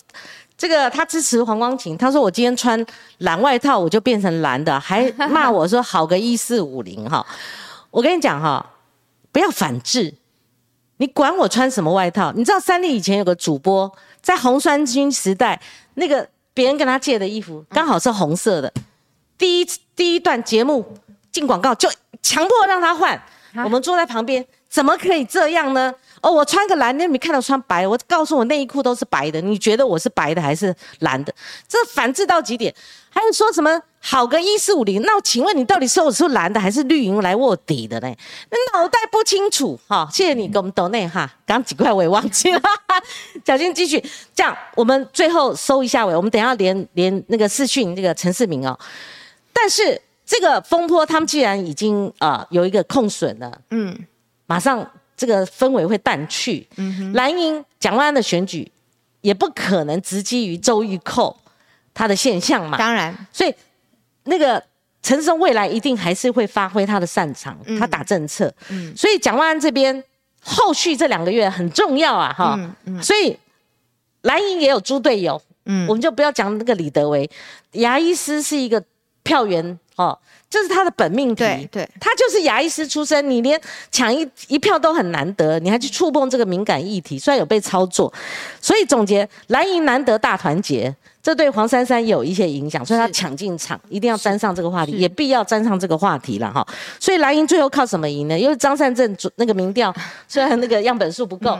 [0.57, 2.85] 这个他支持黄光琴，他说我今天穿
[3.17, 7.25] 蓝外套我就变成蓝的，还骂我说好个一四五零哈。
[7.91, 8.65] 我跟你讲哈，
[9.33, 10.13] 不要反制，
[10.99, 12.31] 你管我穿什么外套？
[12.31, 13.91] 你知道三立以前有个主播
[14.21, 15.59] 在红酸军时代
[15.95, 16.29] 那个。
[16.55, 18.73] 别人跟他借的衣服刚好是红色的，
[19.37, 20.97] 第一第一段节目
[21.31, 21.87] 进广告就
[22.23, 23.21] 强迫让他换，
[23.63, 25.93] 我们坐在旁边怎么可以这样呢？
[26.25, 27.87] 哦，我穿个蓝，你没看到穿白？
[27.87, 31.31] 我告诉我内衣裤都是白的，你觉得我是白的还是蓝的？
[31.67, 32.73] 这反智到极点。
[33.11, 35.03] 还有说什么好个一四五零？
[35.03, 38.11] 那请问你到底说我是蓝的还是绿营来卧底的呢？
[38.49, 40.09] 那脑袋不清楚哈。
[40.11, 42.59] 谢谢你给我们抖内哈，刚几块我也忘记了。
[43.45, 44.03] 小心继续，
[44.33, 48.75] 这样我们最后收一下尾，我们等下连连那个视讯那个陈世明哦。
[49.53, 53.95] 但是这个风波，他们既然已经啊有一个控损了，嗯，
[54.47, 54.89] 马上。
[55.17, 56.67] 这个氛围会淡去，
[57.13, 58.69] 蓝营蒋万安的选举
[59.21, 61.35] 也不可能直击于周玉蔻
[61.93, 62.77] 他的现象嘛。
[62.77, 63.53] 当然，所以
[64.25, 64.61] 那个
[65.01, 68.53] 陈时中未来一定还是会发挥他的擅长，他打政策。
[68.95, 70.03] 所以蒋万安这边
[70.41, 72.75] 后续这两个月很重要啊，哈。
[73.01, 73.37] 所以
[74.23, 77.29] 蓝营也有猪队友，嗯，我们就不要讲那个李德维，
[77.71, 78.83] 牙医师是一个
[79.23, 80.17] 票源哦。
[80.55, 83.59] 这是他的本命题，对，他就是牙医师出身，你连
[83.91, 88.13] 抢一一票都很难得，你还去触碰这个敏感议题，虽然有被操作，
[88.61, 96.65] 所以总结蓝营难得大团结，这对黄珊珊有一些影响，所以他抢进场，一定要沾上这个话题，也必要沾上这个话题了哈。
[97.01, 98.39] 所以蓝营最后靠什么赢呢？
[98.39, 99.93] 因为张善政那个民调
[100.25, 101.59] 虽然那个样本数不够，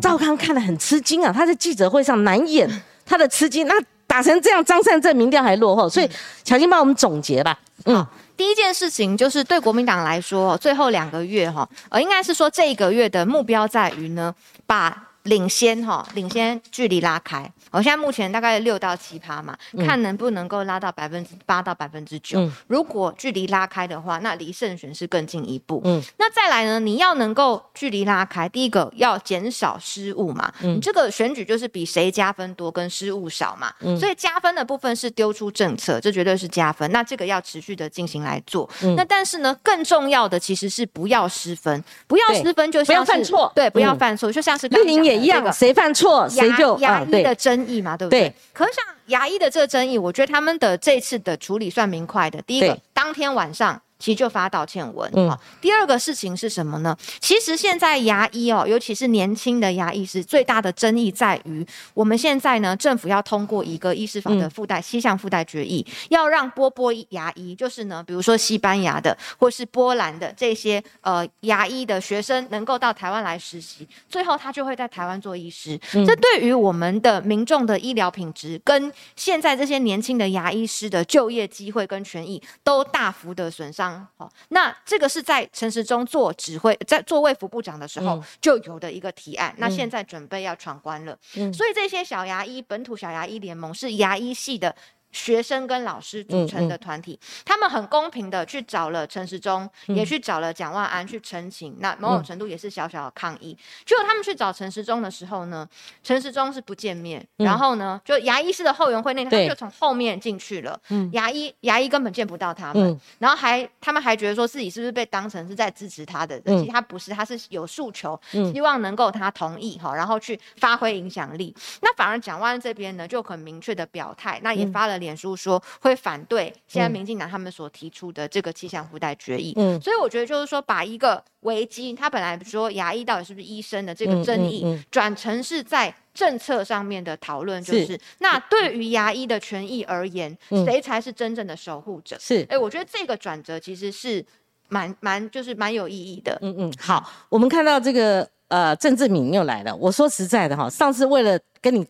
[0.00, 2.68] 赵康看得很吃惊啊，他在记者会上难掩
[3.06, 3.74] 他的吃惊，那
[4.12, 6.10] 打成这样，张善政民调还落后，所以
[6.44, 8.06] 小金帮我们总结吧，嗯。
[8.36, 14.34] 第一件事情就是对国民党来说，最后两个月哈，呃，应该是说这一个月的目标在于呢，
[14.66, 15.08] 把。
[15.24, 17.50] 领先哈，领先距离拉开。
[17.70, 19.56] 我现在目前大概六到七趴嘛，
[19.86, 22.50] 看能不能够拉到百分之八到百分之九。
[22.66, 25.80] 如果距离拉开的话，那离胜选是更进一步。
[25.84, 26.80] 嗯，那再来呢？
[26.80, 30.52] 你要能够距离拉开，第一个要减少失误嘛。
[30.62, 33.72] 嗯，这个选举就是比谁加分多跟失误少嘛。
[33.80, 36.90] 嗯，所以加分的部分是丢出政策，这绝对是加分。
[36.90, 38.68] 那这个要持续的进行来做。
[38.82, 45.11] 嗯那但是呢，更重要的其实是不要失分，不要失分就像不要犯错，对，不要犯错，就像是刚刚。
[45.16, 48.32] 一样，谁犯错谁就牙医的争议嘛，对不对？
[48.52, 52.40] 可是像牙医的这个争议，我觉得他们的这次的处理算明快的。
[52.42, 53.80] 第一个，当天晚上。
[54.02, 55.08] 其实就发道歉文。
[55.14, 56.96] 嗯，第二个事情是什么呢？
[57.20, 75.78] 其实现在牙医哦，尤其是年轻的牙医师，最大的争议在于，我们现在呢，政府要通过一个医师法的附带七项附带决议，要让波波牙医，就是呢，比如说西班牙的或是波兰的这些呃牙医的学生，能够到台湾来实习，最后他就会在台湾做医师。
[75.92, 83.91] 这对于我们的民众的医疗品质，跟现在这些年轻的牙医师的就业机会跟权益，都大幅的损伤。
[84.16, 91.18] 好，那这个是在陈时中做指挥，在做卫福部长的时候就有的一个提案，那现在准备要闯关了。
[91.52, 94.74] 所以这些小牙医本土小牙医联盟是牙医系的。
[95.12, 103.56] 学生跟老师组成的团体，他们很公平的去找了陈时中，也去找了蒋万安去澄清，那某种程度也是小小的抗议。
[103.84, 105.68] 结果他们去找陈时中的时候呢，
[106.02, 110.80] 陈时中是不见面，然后呢，就牙医师的后援会那他就从后面进去了，
[111.12, 121.54] 牙医牙医根本见不到他们，然后还他们还觉得说自己是不是被当成是在支持他的，其实他不是，他是有诉求，希望能够他同意哈，然后去发挥影响力。
[121.82, 125.01] 那反而蒋万安这边呢就很明确的表态，那也发了。
[125.02, 142.16] 脸书说会反对现在民进党他们所提出的这个气象附带决议，嗯，所以我觉得就是说把一个危机，他本来说牙医到底是不是医生的这个争议，转成是在政策上面的讨论，就是那对于牙医的权益而言，谁才是真正的守护者？
[142.20, 144.24] 是，哎，我觉得这个转折其实是
[144.68, 146.38] 蛮蛮就是蛮有意义的。
[146.40, 149.74] 嗯嗯，好，我们看到这个呃郑志敏又来了。
[149.74, 151.84] 我说实在的哈，上次为了跟你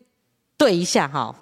[0.57, 1.35] 对一下哈。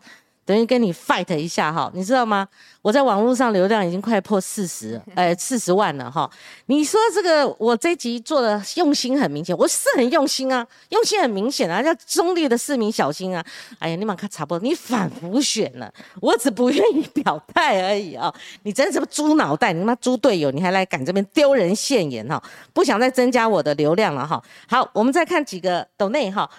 [0.52, 2.46] 等于跟你 fight 一下哈，你知道吗？
[2.82, 6.30] 我在网络上流量已经快破四十，哎， 四十万了哈。
[6.66, 13.42] 你说这个我这集做的用心很明显，我是很用心啊，用心很明显啊，叫中立的市民小心啊。
[13.80, 15.90] 哎呀，你马看差不多，你反复选了，
[16.20, 18.34] 我只不愿意表态而已啊。
[18.64, 22.44] 你真是个猪脑袋，你他妈猪队友，你还来敢这边丢人现眼哈？
[22.74, 24.44] 不想再增加我的流量了哈。
[24.68, 26.50] 好，我们再看几个抖内哈。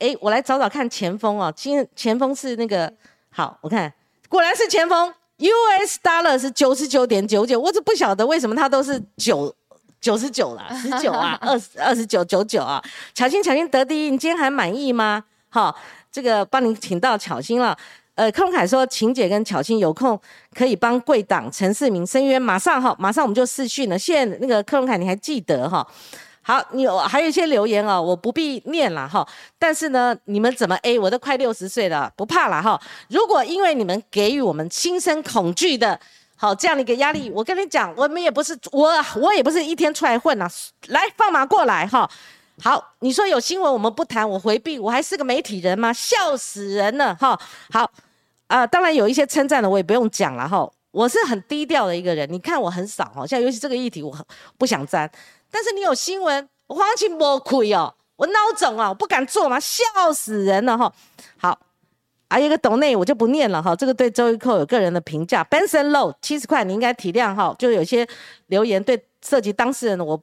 [0.00, 2.92] 哎，我来找找看前锋啊，今前锋是那个。
[3.38, 3.92] 好，我看
[4.28, 9.54] 果然是前锋，US dollar 是九十九点九九，我只不晓得为什么它都是九
[10.00, 12.82] 九十九啦，十九啊， 二十二十九九九啊。
[13.14, 15.22] 巧心巧心得第一，你今天还满意吗？
[15.50, 15.72] 好，
[16.10, 17.78] 这个帮你请到巧心了。
[18.16, 20.20] 呃，柯文凯说，晴姐跟巧心有空
[20.52, 23.96] 可以帮贵党陈世明申冤，马上哈，马上我们就试训了。
[23.96, 25.86] 现在那个柯文凯，你还记得哈？
[26.48, 29.28] 好，你有还有一些留言哦，我不必念了哈。
[29.58, 30.98] 但是呢，你们怎么 A？
[30.98, 32.80] 我都快六十岁了，不怕了哈。
[33.10, 36.00] 如果因为你们给予我们心生恐惧的
[36.36, 37.30] 好这样的一个压力。
[37.34, 38.90] 我跟你讲，我们也不是我，
[39.20, 40.48] 我也不是一天出来混呐。
[40.86, 42.10] 来放马过来哈。
[42.62, 45.92] 好，你说有新闻我们不谈，我回避，我还是个媒体人吗？
[45.92, 47.38] 笑死人了哈。
[47.70, 47.90] 好
[48.46, 50.66] 啊，当然有一些称赞的，我也不用讲了哈。
[50.92, 53.26] 我是很低调的一个人，你看我很少哈。
[53.26, 54.24] 像尤其这个议题，我很
[54.56, 55.08] 不想沾。
[55.50, 60.92] 但是你有新闻，我黄情莫亏哦，我孬种啊，我不敢做嘛，笑死人了哈。
[61.36, 61.58] 好。
[62.30, 68.06] 还有一个董内我就不念了哈，这个对周玉蔻有个人的评价，Benson Low 七十块，你应该体谅哈，就有些
[68.48, 70.22] 留言对涉及当事人的我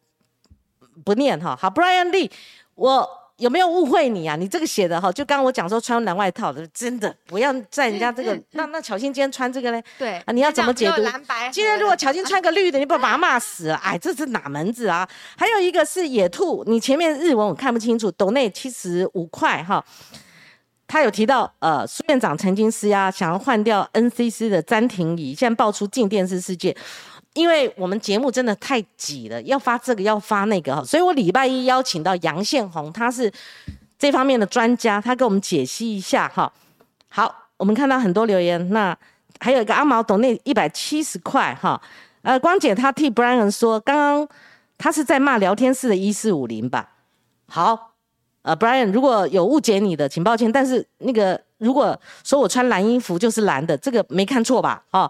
[1.03, 1.55] 不念哈。
[1.59, 2.29] 好，Brian Lee，
[2.75, 4.35] 我有没有误会你啊？
[4.35, 9.83] 你这个写的哈，就刚刚我讲说穿蓝外套的，真的不要在人家这个， 那那巧心今天穿这个嘞？
[9.97, 11.01] 对啊，你要怎么解读？
[11.01, 11.49] 蓝白。
[11.49, 13.75] 今天如果巧心穿个绿的，你不把他骂死了？
[13.83, 15.07] 哎，这是哪门子啊？
[15.37, 19.83] 还有一个是野兔，你前面日文我看不清楚，斗内七十五块哈。
[20.87, 26.75] 他有提到，呃，苏院长曾经施压，想要换掉 NCC 的暂停仪，现在爆出进电视事件，
[27.35, 33.31] 因为我们节目真的太挤了，要发这个要发那个哈，所以我礼拜一邀请到杨宪宏，他是
[33.99, 36.51] 这方面的专家，他给我们解析一下哈。
[37.09, 38.97] 好，我们看到很多留言，那
[39.39, 41.79] 还有一个阿毛懂那一百七十块哈，
[42.23, 44.27] 呃，光姐她替 Brian 说，刚刚
[44.77, 46.89] 他是在骂聊天室的一四五零吧？
[47.47, 47.91] 好。
[48.47, 50.51] 呃，Brian，如果有误解你的，请抱歉。
[50.51, 54.83] 但是那个，如果说我穿蓝衣服就是蓝的，这个没看错吧？
[54.91, 55.09] 哦，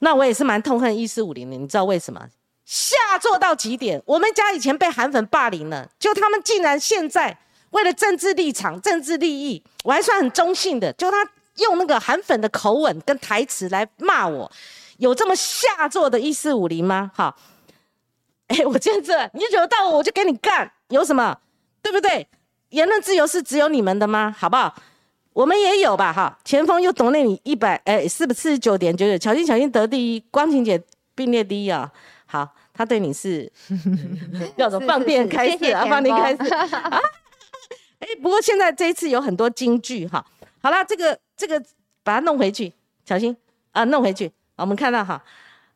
[0.00, 1.56] 那我也是蛮痛恨一四五零的。
[1.56, 2.28] 你知道为什么？
[2.64, 4.02] 下作到极点。
[4.04, 7.38] 我们家以前被韩粉霸凌了，就他们竟然现在
[7.70, 11.16] 为了政治立场、政治利益，我还算很中性的，就他
[11.56, 14.50] 用那个韩粉的口吻跟台词来骂我，
[14.98, 17.10] 有这么下作的一四五零吗？
[17.14, 17.34] 哈，
[18.48, 21.38] 哎，我见这，你惹到我，我就给你干，有什么？
[21.80, 22.28] 对不对？
[22.68, 24.34] 言论自由是只有你们的吗？
[24.38, 24.74] 好不好？
[25.38, 26.12] 我们也有吧？
[26.12, 30.82] 哈，前锋又懂那你一百哎，四四十九点九九，巧心巧心得第一，光晴姐
[31.14, 31.88] 并列第一啊。
[32.26, 33.48] 好，他对你是
[34.58, 37.00] 叫做放电开始啊，放电开始啊。
[38.00, 40.26] 哎，不过现在这一次有很多金句哈。
[40.60, 41.62] 好了，这个这个
[42.02, 42.72] 把它弄回去，
[43.04, 43.36] 小心
[43.70, 44.32] 啊，弄回去。
[44.56, 45.22] 我们看到哈，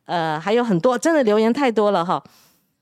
[0.06, 2.20] 呃，还有很多，真的留言太多了哈。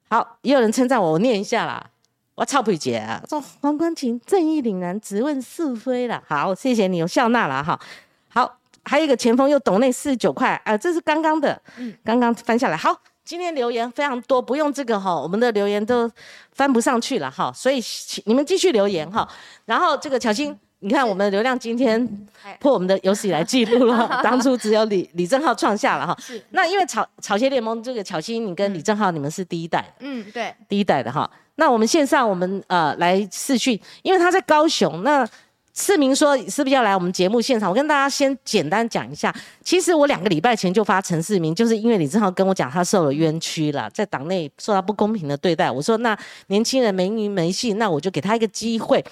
[0.08, 1.90] 好，也有人称赞我，我念一下啦。
[2.34, 3.22] 我超不解啊！
[3.28, 6.22] 说黄光琴正义凛然，直问是非了。
[6.26, 7.78] 好，谢谢你，有笑纳了哈。
[8.28, 12.76] 好，还有一个前锋又懂那四十九块啊，这是刚刚的，嗯，刚刚翻下来。
[12.76, 16.10] 好，今天留言非常多，不用这个哈，我们的留言都
[16.52, 17.80] 翻不上去了哈，所以
[18.24, 19.28] 你们继续留言哈。
[19.66, 20.58] 然后这个巧心。
[20.82, 22.26] 你看我们的流量今天
[22.58, 26.16] 破我们的有史以来记录了， 当初只有李李正浩创下了哈。
[26.18, 26.42] 是。
[26.52, 29.84] 那因为草草鞋联盟这个巧心，你跟李正浩你们是第一代。
[29.98, 30.54] 嗯，对。
[30.70, 31.30] 第一代的哈。
[31.60, 35.02] 那我们线上我们呃来试训，因为他在高雄。
[35.02, 35.28] 那
[35.74, 37.68] 市民说是不是要来我们节目现场？
[37.68, 39.32] 我跟大家先简单讲一下。
[39.62, 45.70] 其实我两个礼拜前就发陈世明，就是因为李正浩跟我讲他受了冤屈了，在党内受到不公平的对待。
[45.70, 49.04] 我说那年轻人没名没姓，那我就给他一个机会。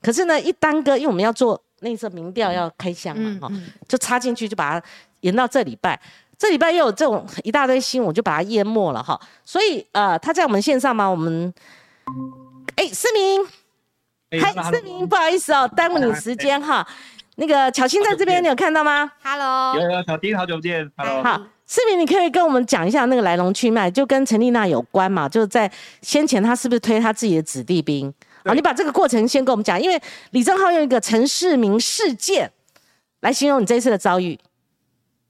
[0.00, 3.54] 可是呢，一耽搁，因为我们要做内测民调要开箱嘛，哈，
[3.86, 4.86] 就插进去，就把它
[5.20, 6.00] 延到这礼拜。
[6.38, 9.20] 这礼拜又有这种一大堆新闻，我就把它淹没了哈。
[9.44, 11.06] 所以呃，他在我们线上吗？
[11.06, 11.52] 我们
[12.76, 16.86] 哎，思明，嗨，思明，不好意思哦，耽误你时间哈。
[17.36, 20.90] 那个巧心在这边，你有看到吗？Hello，有有，巧丁，好久不见。
[20.96, 25.28] Hello，好，思明，你可以跟我们讲一下那个来龙去脉，就跟陈丽娜有关嘛？
[25.28, 25.70] 就是在
[26.02, 28.12] 先前他是不是推他自己的子弟兵？
[28.44, 30.00] 好，你把这个过程先跟我们讲，因为
[30.32, 32.50] 李正浩用一个陈世明事件
[33.20, 34.38] 来形容你这一次的遭遇。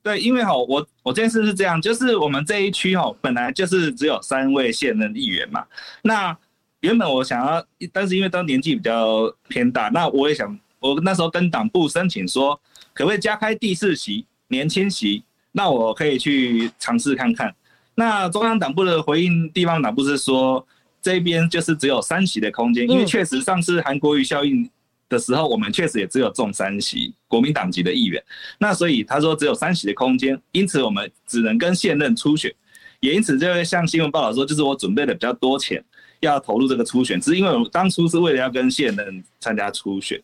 [0.02, 5.64] 对，因为哈，我我这件事是这样，就是我们这一区哈，本来就是只有三位现任议员嘛。
[6.02, 6.36] 那
[6.80, 12.60] 原本我想要，但是因为当年纪比较偏大，那我也想，我那时候跟党部申请说，
[12.92, 15.22] 可不可以加开第四席年轻席，
[15.52, 17.54] 那我可以去尝试看看。
[17.94, 20.66] 那中央党部的回应，地方党部是说。
[21.02, 24.68] 这边就是只有三席的空间，因为确实上次韩国瑜效应
[25.08, 28.22] 的时候，我们确实也只有中三席国民党籍的议员，
[28.58, 32.54] 那所以他说只有三席的空间，因此我们只能跟现任初选，
[33.00, 35.82] 也因此就会像新闻报道说，就是我准备的比较多钱
[36.20, 40.22] 要投入这个初选，只是因为我当初是为了要跟现任参加初选，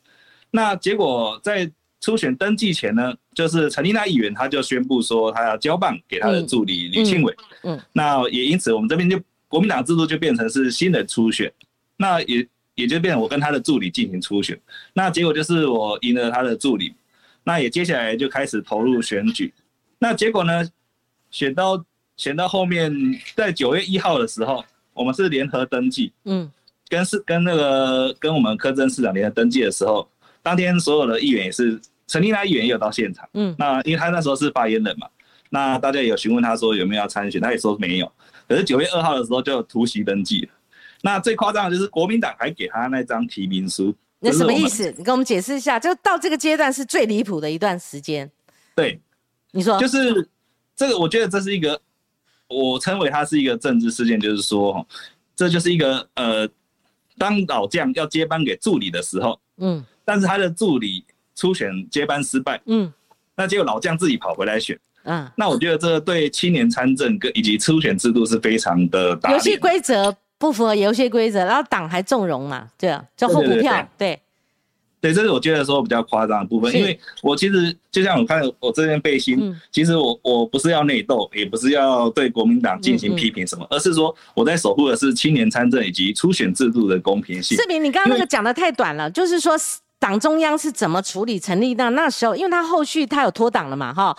[0.51, 1.71] 那结果在
[2.01, 7.35] 初选登记前呢，就是陈丽娜议员他就宣布说他要交棒给他的助理吕庆伟，
[7.65, 9.21] 嗯，那也因此我们这边就。
[9.49, 11.51] 国民党制度就变成是新的初选，
[11.97, 14.61] 那也也就变成我跟他的助理进行初选，
[14.93, 16.93] 那结果就是我赢了他的助理，
[17.45, 19.55] 那也接下来就开始投入选举，
[20.01, 20.69] 那结果呢，
[21.31, 21.83] 选到
[22.17, 22.93] 选到后面，
[23.37, 24.65] 在九月一号的时候，
[24.97, 26.51] 我们是联合登记，嗯，
[26.89, 30.09] 跟市跟那个跟我们柯镇市长联合登记的时候，
[30.43, 35.07] 当天所有的议员也是陈立娜议员也有到现场，嗯，那因为他那时候是发言人嘛。
[35.49, 38.13] 那大家也有询问他说有没有要参选，他也说没有。
[38.49, 40.49] 可是九月二号的时候就突袭登记了。
[41.03, 44.93] 那最夸张的就是国民党还给他那张提名书，那什么意思？
[44.99, 45.79] 你跟我们解释一下。
[45.79, 48.29] 就到这个阶段是最离谱的一段时间。
[48.75, 49.01] 对，
[49.53, 50.29] 你说就是
[50.75, 51.81] 这个，我觉得这是一个，
[52.49, 54.87] 我称为它是一个政治事件，就是说，
[55.35, 56.49] 这就是一个呃，
[57.19, 62.93] 当老将要接班给助理的时候，嗯，但是他的助理初选接班失败，嗯，
[63.35, 70.17] 那结果老将自己跑回来选，嗯，那我觉得这对青年参政跟以及初选制度是非常的游戏规则。
[70.39, 72.69] 不符合游戏规则，然后党还纵容嘛？
[72.77, 74.21] 对啊，就后补票，对，
[75.01, 76.75] 对，这是我觉得说比较夸张的部分。
[76.75, 87.57] 因为我其实就像我看我这件背心，其实我我不是要内斗，也不是要对国民党进行批评什么，而是说我在守护的是青年参政以及初选制度的公平性。
[87.57, 89.55] 志明，你刚刚那个讲的太短了，就是说
[89.99, 94.17] 党中央是怎么处理成立到那时候，因为他后续他有脱党了嘛，哈，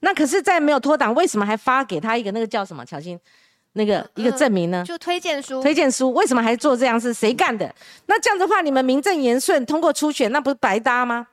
[0.00, 2.84] 那可是，在没有脱党，为什么还发给他一个那个叫什么？
[2.84, 3.18] 乔欣？
[3.76, 4.82] 那个一个证明呢？
[4.86, 5.62] 就推荐书。
[5.62, 6.98] 推荐书为什么还做这样？
[6.98, 7.72] 事谁干的？
[8.06, 11.26] 那这样的话，你们名正言顺通过初选，那不是白搭吗？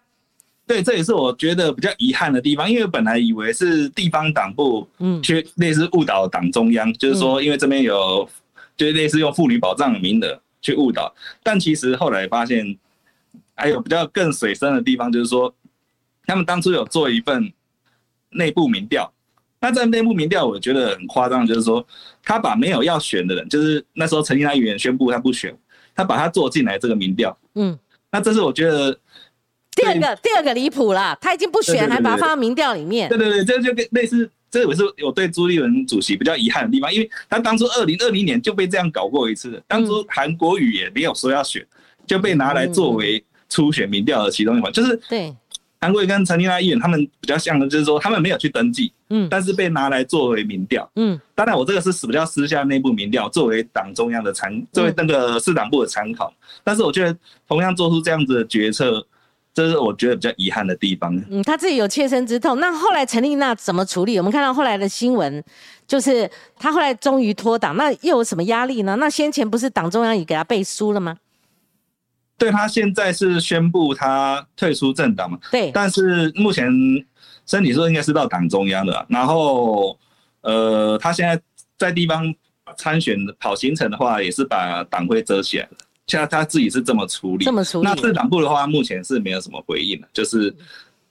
[0.68, 8.28] 对，这也是我觉得比较遗憾的地方，因为本来以为是地方党部，嗯，去类似误导党中央，就是说，因为这边有，
[8.76, 12.78] 就是类似用妇女保障的名额去误导，但其实后来发现，
[13.56, 15.54] 还有比较更水深的地方，就是说，
[16.26, 17.54] 他们当初有做一份
[18.32, 19.13] 内部民调。
[19.64, 21.86] 那在内部民调，我觉得很夸张，就是说
[22.22, 25.56] 他把没有要选的人，就是那时候陈立他议员宣布他不选，
[25.96, 27.38] 他把他做进来这个民调。
[27.56, 27.80] 嗯，
[28.12, 28.92] 那这是我觉得
[29.74, 33.08] 第二个第二个离谱了，他已经不选，还把他放到民调里面。
[33.08, 41.66] 对对对，这就跟类似，这也是我对朱立伦主席比较遗憾的地方，因为他当初二零二零年就被这样搞过一次，当初韩国语也没有说要选，
[42.06, 45.34] 就被拿来作为初选民调的其中一环，就是对。
[45.84, 57.14] 韩国瑜跟陈丽娜议员他们比较像的，就是说他们没有去登记，嗯，但是被拿来作为民调，嗯，当然我这个是比较私下内部民调，作为党中央的参，作为那个市党部的参考，但是我觉得
[57.50, 59.06] 同样做出这样子的决策，
[59.54, 61.14] 这是我觉得比较遗憾的地方。
[61.30, 62.62] 嗯，他自己有切身之痛。
[62.62, 64.18] 那后来陈丽娜怎么处理？
[64.18, 65.44] 我们看到后来的新闻，
[65.86, 68.96] 就是他后来终于脱党，那又有什么压力呢？
[68.96, 71.18] 那先前不是党中央也给他背书了吗？
[72.38, 75.38] 对他现在是宣布他退出政党嘛？
[75.52, 75.72] 对。
[75.72, 76.70] 但是目前
[77.46, 79.98] 身体说应该是到党中央的，然后
[80.42, 81.40] 呃，他现在
[81.78, 82.34] 在地方
[82.78, 85.78] 参选跑行程的话，也是把党徽遮起来了。
[86.08, 87.46] 现在他自己是这么处理。
[87.46, 87.88] 这么处理。
[87.88, 90.54] 那市党部的话，目前是没有什么回应的，就是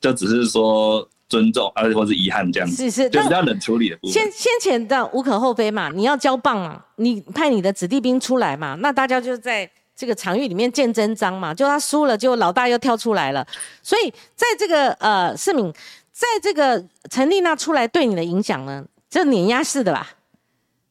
[0.01, 2.77] 就只是说尊重，而且或是遗憾这样子。
[2.77, 3.09] 是是。
[3.09, 4.13] 就比较冷处理的部分。
[4.13, 9.71] 先先前的无可厚非嘛，你要交棒嘛，你派你的子弟兵出来嘛，那大家就在。
[9.95, 13.47] 这个场域里面见真章嘛，就他输了，就老大又跳出来了。
[13.83, 15.73] 所以在这个呃，世民
[16.11, 20.09] 在这个陈丽娜出来对你的影响呢，这碾压式的吧？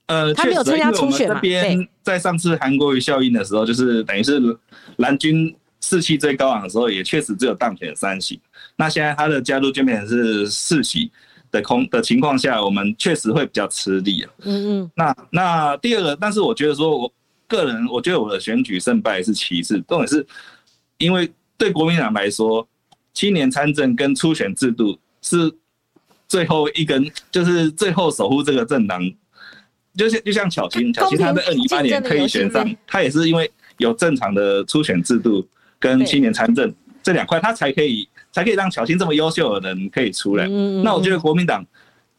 [0.05, 1.39] 呃，他没有参加初选嘛？
[1.41, 4.39] 对，在上次韩国瑜效应的时候，就是等于是
[4.97, 8.39] 蓝军士气最高昂的时候，也确实只有当选三席。
[8.75, 11.11] 那现在他的加入就变成是四席
[11.51, 14.31] 的空的情况下，我们确实会比较吃力啊。
[14.43, 14.91] 嗯嗯。
[14.95, 17.11] 那那第二个，但是我觉得说我。
[17.51, 20.25] 个人，我觉得我的选举胜败是其次，重点是，
[20.97, 22.65] 因为对国民党来说，
[23.13, 25.51] 青年参政跟初选制度是
[26.29, 29.01] 最后一根，就是最后守护这个政党。
[29.97, 35.45] 就像就像巧青，巧青他在二零一八年可以选上，他也是因为有正常的初选制度
[35.77, 36.73] 跟青年参政
[37.03, 40.47] 这两块，他才可以才可以让巧青这么优秀的人可以出来。
[40.83, 41.65] 那我觉得国民党。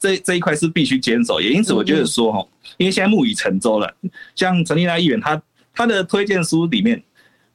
[0.03, 2.45] 这这一块是必须坚守，也因此我觉得说哈，
[2.77, 3.95] 因为现在木已成舟了，
[4.35, 5.41] 像陈立娜议员他
[5.73, 7.01] 他的推荐书里面，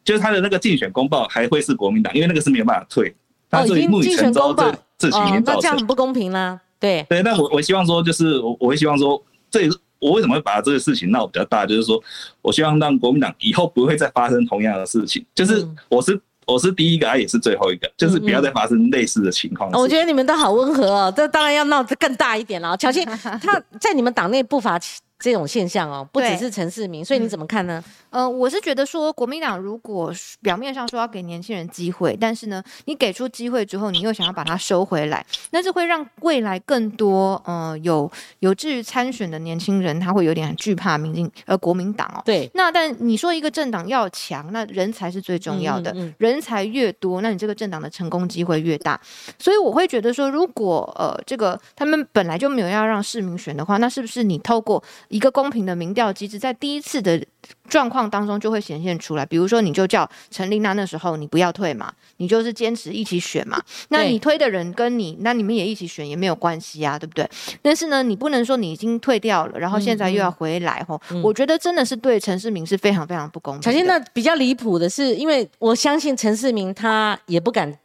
[0.06, 3.14] 就是他的那个竞选公报还会是国民党，因为那个是没有办法退。
[3.50, 5.56] 他，已经竞选公报，这几年造成。
[5.56, 6.58] 那这样很不公平啦。
[6.80, 9.22] 对对，那我我希望说，就是我我会希望说，
[9.52, 12.02] 这也是我为什么会把这个事情闹比较大，就是说
[12.42, 16.18] 我希望让国民党以后不会再发生同样的事情，就是我是。
[16.48, 19.70] 我是第一个，他也是最后一个，就是不要再发生类似的情况。
[19.74, 22.76] 我觉得你们都好温和哦，这当然要闹得更大一点了。
[22.78, 23.06] 乔欣，
[23.44, 24.80] 他在你们党内不乏
[25.20, 27.84] 这种现象哦，不只是陈世民，所以你怎么看呢？
[28.10, 30.12] 呃，我是觉得说，国民党如果
[30.42, 38.10] 表面上说要给年轻人机会，但是呢，你给出机会之后，你又想要把它收回来，那这会让未来更多呃有
[38.40, 42.22] 有志于参选的年轻人，他会有点惧怕民进呃国民党哦。
[42.24, 42.50] 对。
[42.54, 49.00] 那但你说一个政党要强，那人才是最重要的，人才越多，那你这个政党的成功机会越大。
[49.38, 57.24] 所以我会觉得说，如果呃这个他们本来就没有要让市民选的话，那是不是你透过一个公平的民调机制，在第一次的
[57.70, 59.26] 状况当中就会显现出来。
[59.26, 63.62] 比如说，你就叫陈丽娜那时候你不要退嘛，你就是坚持一起选嘛。
[63.90, 67.30] 那你推的人跟你，那你们也一起选也没有关系啊，对不对？
[67.62, 71.00] 但是呢，你不能说你已经退掉了，然后现在又要回来吼。
[71.24, 73.64] 我觉得真的是对陈世明是非常非常不公平。
[73.64, 77.78] 小新，那比较离谱的是，因为我相信陈世明他也不敢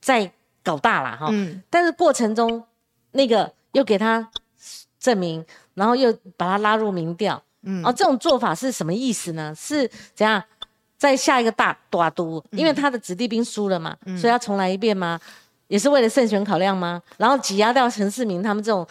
[0.00, 0.30] 再
[0.62, 1.28] 搞大了哈。
[1.30, 1.62] 嗯。
[1.70, 2.64] 但是过程中
[3.12, 4.30] 那个又给他
[5.00, 5.44] 证明。
[5.78, 9.54] 然后又把他拉入民调，嗯，哦，这种做法是什么意思呢？
[9.56, 10.42] 是怎样
[10.98, 15.18] 在下一个大大都，因为他的子弟兵输了嘛，所以要重来一遍吗？
[15.68, 17.00] 也是为了胜选考量吗？
[17.16, 18.86] 然后挤压掉陈世明他们这种。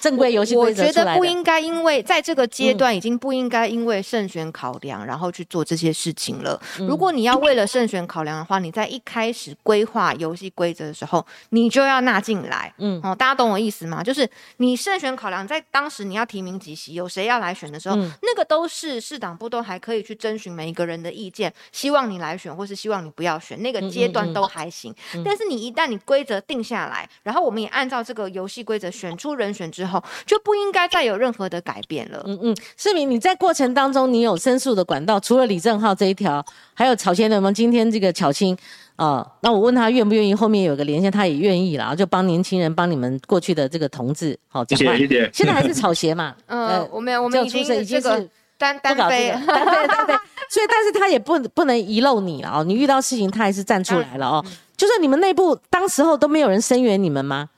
[0.00, 6.60] 正规游戏规则我觉得不应该，因为在这个阶段已经不应该因为胜选考量，然后去做这些事情了。
[6.78, 12.72] 如果你要为了胜选考量的话，你在一开始规划游戏规则的时候，你就要纳进来。
[12.78, 14.02] 嗯，哦，大家懂我意思吗？
[14.02, 14.28] 就是
[14.58, 24.94] 你胜选考量在当时你要提名几席，有谁要来选的时候，那个都是市党部都还可以去征询每一个人的意见，希望你来选，或是希望你不要选，那个阶段都还行。
[25.24, 29.87] 但是你一旦你规则定下来，然后我们也按照这个游戏规则选出人选之后，
[30.26, 32.22] 就不应该再有任何的改变了。
[32.26, 37.50] 嗯嗯，市民，你在过程当中你有申诉的管道，除了李正浩这一条，还有草先的吗？
[37.50, 38.56] 今天这个巧青
[38.96, 44.96] 啊，那我问他愿不愿意，后面有个连线，他也愿意了，就帮年轻人，帮你们过去的这个同志，好讲话。
[45.32, 46.34] 现在还是草鞋嘛？
[46.46, 50.14] 嗯，我们我们已经已经是单 单飞，单飞单飞。
[50.50, 52.64] 所以，但是他也不不能遗漏你了哦。
[52.64, 54.44] 你遇到事情，他还是站出来了哦。
[54.76, 57.48] 就是你们内部当时候都没有人声援你们吗？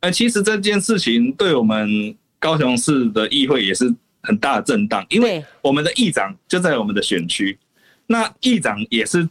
[0.00, 3.92] 呃，其实这件事情对我们高雄市的议会也是
[4.22, 7.58] 很大的震荡，因为我们的议长就在我们的选区，
[8.06, 9.28] 那议长也是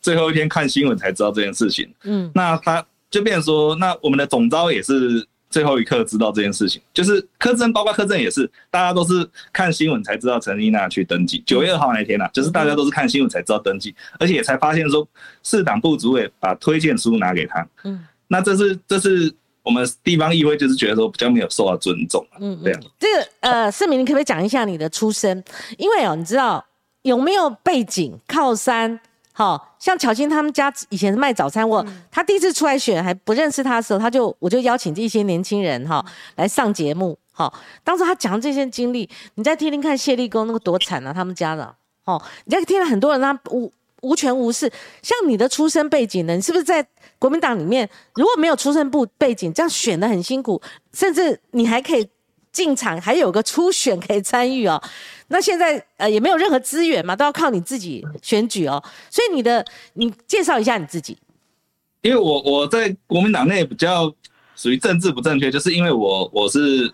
[0.00, 1.92] 最后一天看新闻才知道这件事情。
[2.04, 11.42] 嗯，那他就变成说，那我们的总招也是最后一刻知道这件事情，就是柯震，包括柯震也是，大家都是看新闻才知道陈丽娜去登记。
[11.44, 15.08] 九月二号那天啊，就是大家都是看新闻才知道登记，而且也才发现说
[15.42, 17.66] 市党部主委把推荐书拿给他。
[17.82, 19.34] 嗯，那这是这是。
[19.64, 22.80] 我们地方议会就是觉得说比较没有受到尊重，嗯，这样。
[23.00, 25.42] 这个呃，世明，你可不可以讲一下你的出身？
[25.78, 26.64] 因为哦，你知道
[27.02, 29.00] 有没有背景靠山？
[29.36, 36.04] 好像巧青他们家以前是卖早餐，我他第一次出来选还不认识他的时候，他就我就邀请这一些年轻人哈
[36.36, 37.52] 来上节目，好，
[37.82, 43.72] 当时他讲这些经历，你再听听看谢立功那个多惨啊，他们家的，哦，你再听了很多人他无
[44.04, 44.70] 无权无势，
[45.02, 46.86] 像你的出身背景呢，你是不是在？
[47.16, 50.60] 国民党里面如果没有出身部背景，这样选的很辛苦，
[50.92, 52.06] 甚至你还可以
[52.52, 54.82] 进场，还有个初选可以参与哦。
[55.28, 58.82] 那现在呃也没有任何资源嘛，都要靠你自己选举哦。
[59.08, 61.16] 所以你的你介绍一下你自己。
[62.02, 64.12] 因为我我在国民党内比较
[64.54, 66.92] 属于政治不正确，就是因为我我是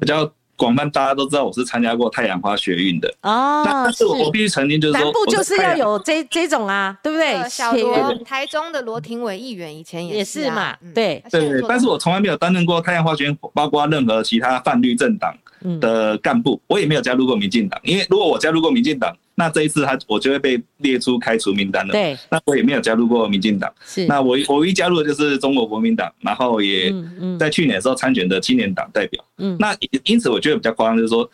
[0.00, 0.28] 比较。
[0.58, 7.48] 广泛大家都知道我是参加过太阳花学运的哦，但是我必须澄清，就是说南部就是要有这这种啊，对不对？
[7.48, 15.32] 小罗台中的罗廷伟议员以前也是嘛，对对对，但是我从来没有担任过太阳花学运，包括任何其他泛绿政党
[15.80, 19.16] 的干部，我也没有加入过民进党，因为如果我加入过民进党。
[19.40, 21.92] 那这一次他我就会被列出开除名单了。
[21.92, 23.72] 对，那我也没有加入过民进党。
[23.86, 26.92] 是，那我我一加入的就是中国国民党，然后也
[27.38, 29.24] 在去年的时候参选的青年党代表。
[29.36, 31.30] 嗯，那因此我觉得比较夸张，就是说，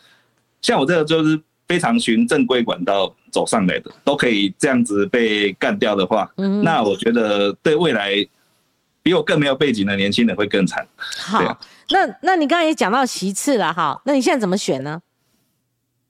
[0.61, 6.31] 像我这个就是非常循正规管道走上来的，都可以这样子被干掉的话，
[6.63, 8.23] 那我觉得对未来
[9.01, 10.87] 比我更没有背景的年轻人会更惨。
[10.95, 11.59] 好，
[11.89, 15.01] 那那你刚才也讲到其次了哈，那你现在怎么选呢？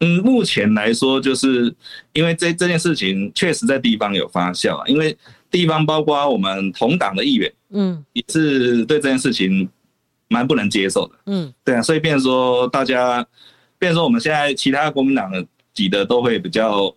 [0.02, 1.74] 嗯，目前来说，就是
[2.12, 5.18] 因为这这件事情确实在地方有发酵啊，因为
[5.50, 9.68] 地方包括我们同党的议员，嗯，也是对这件事情
[10.28, 13.26] 蛮不能接受的，嗯，对啊，所以变说大家，
[13.80, 16.94] 变说我们现在其他国民党的几的都会比较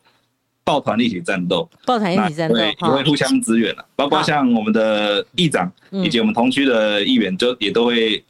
[0.64, 8.24] 抱团一起战斗，抱团一起战斗，也会互相支援了，包括像我们的议长以及我们同区的议员，就也都会。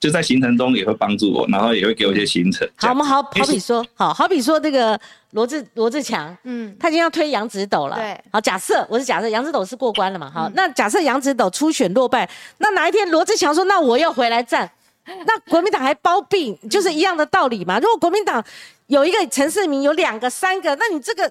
[0.00, 2.68] 就在行程中也会帮助我，然后也会给我一些行程。
[2.76, 4.98] 好，我们好好比说，好好比说这个
[5.32, 7.96] 罗志罗志强，嗯，他已经要推杨子斗了。
[7.96, 10.30] 对，好，假设我是假设杨子斗是过关了嘛？
[10.32, 14.70] 好，那假设杨子斗初选落败，那哪一天罗志强说那我要回来战，
[15.04, 17.80] 那国民党还包庇，就是一样的道理嘛。
[17.80, 18.44] 如果国民党
[18.86, 21.28] 有一个陈世明，有两个、三个，那你这个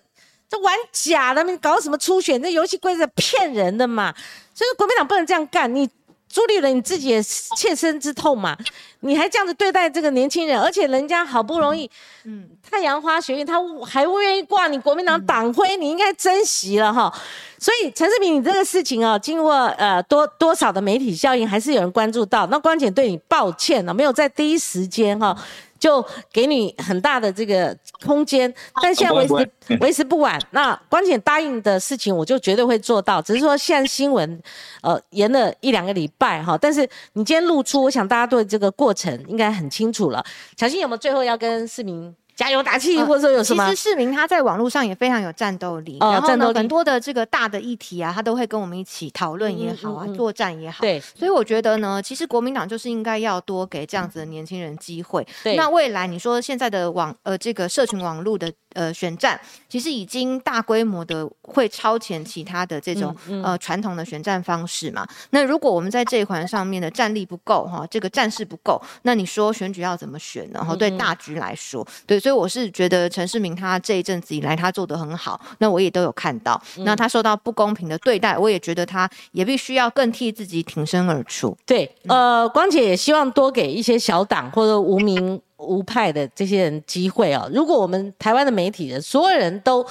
[0.50, 2.42] 这玩假的，你搞什么初选？
[2.44, 4.14] 这游戏规则骗人的嘛。
[4.54, 5.90] 所以国民党不能这样干，你。
[6.30, 8.56] 朱立伦，你自己也切身之痛嘛？
[9.02, 11.90] 你还这样子对待这个年轻人，而且人家好不容易，
[12.26, 13.56] 嗯，太阳花学院他
[13.86, 17.14] 还不愿意挂你国民党党徽，你应该珍惜了哈。
[17.60, 22.46] 所以陈世平，你这个事情啊，经过呃多多少的媒体效应，还是有人关注到。
[22.48, 25.36] 那关姐对你抱歉了，没有在第一时间哈
[25.80, 27.76] 就给你很大的这个
[28.06, 29.52] 空间，但现在为时
[29.82, 30.40] 为时不晚。
[30.52, 33.22] 那关姐答应的事情，我就绝对会做到。
[33.22, 34.42] 只是说现在新闻，
[34.82, 36.82] 呃，延了一两个礼拜哈，但是
[37.14, 40.24] 你今天露出，我想大家对这个过程应该很清楚了。
[40.58, 42.16] 小新有没有最后要跟市民？
[42.38, 43.68] 加油打气，或者说有什么？
[43.68, 50.82] 其实市民他在网络上也非常有战斗力，然后呢，很多的这个大的议题啊，他都会跟我们一起讨论也好啊，作战也好。
[50.82, 55.28] 对，所以我觉得呢，其实国民党就是应该要多给这样子的年轻人机会。
[55.44, 58.54] 对，那未来你说现在的网呃这个社群网络的。
[58.78, 65.04] 呃，选战其实已经大规模的会超前其他的这种呃传统的选战方式嘛。
[65.32, 70.64] 那如果我们在这一环上面的战力不够哈，这个战事不够，那你说选举要怎么选呢？
[70.64, 76.62] 哈，对大局来说，对，所以我是觉得陈世明他这一阵子以来他做的很好，那我也都有看到。
[76.78, 81.58] 那他受到不公平的对待，我也觉得他也必须要更替自己挺身而出。
[81.66, 85.42] 对，呃，光姐也希望多给一些小党或者无名。
[85.58, 89.84] 无派的这些人机会哦，如果我们台湾的媒体人所有人都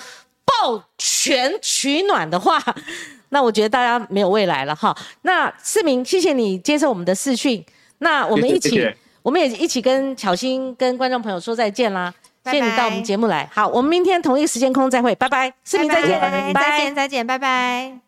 [0.44, 2.62] 抱拳取暖的话，
[3.30, 4.96] 那我觉得大家没有未来了哈。
[5.22, 7.64] 那市民，谢谢你接受我们的视讯，
[7.98, 8.80] 那我们一起，
[9.22, 12.14] 我们也一起跟巧心跟观众朋友说再见啦。
[12.44, 16.20] 谢谢你到我们节目来，好，我们明天同一时间空再会，拜拜，市民再见，
[16.54, 18.05] 再见再见，拜拜。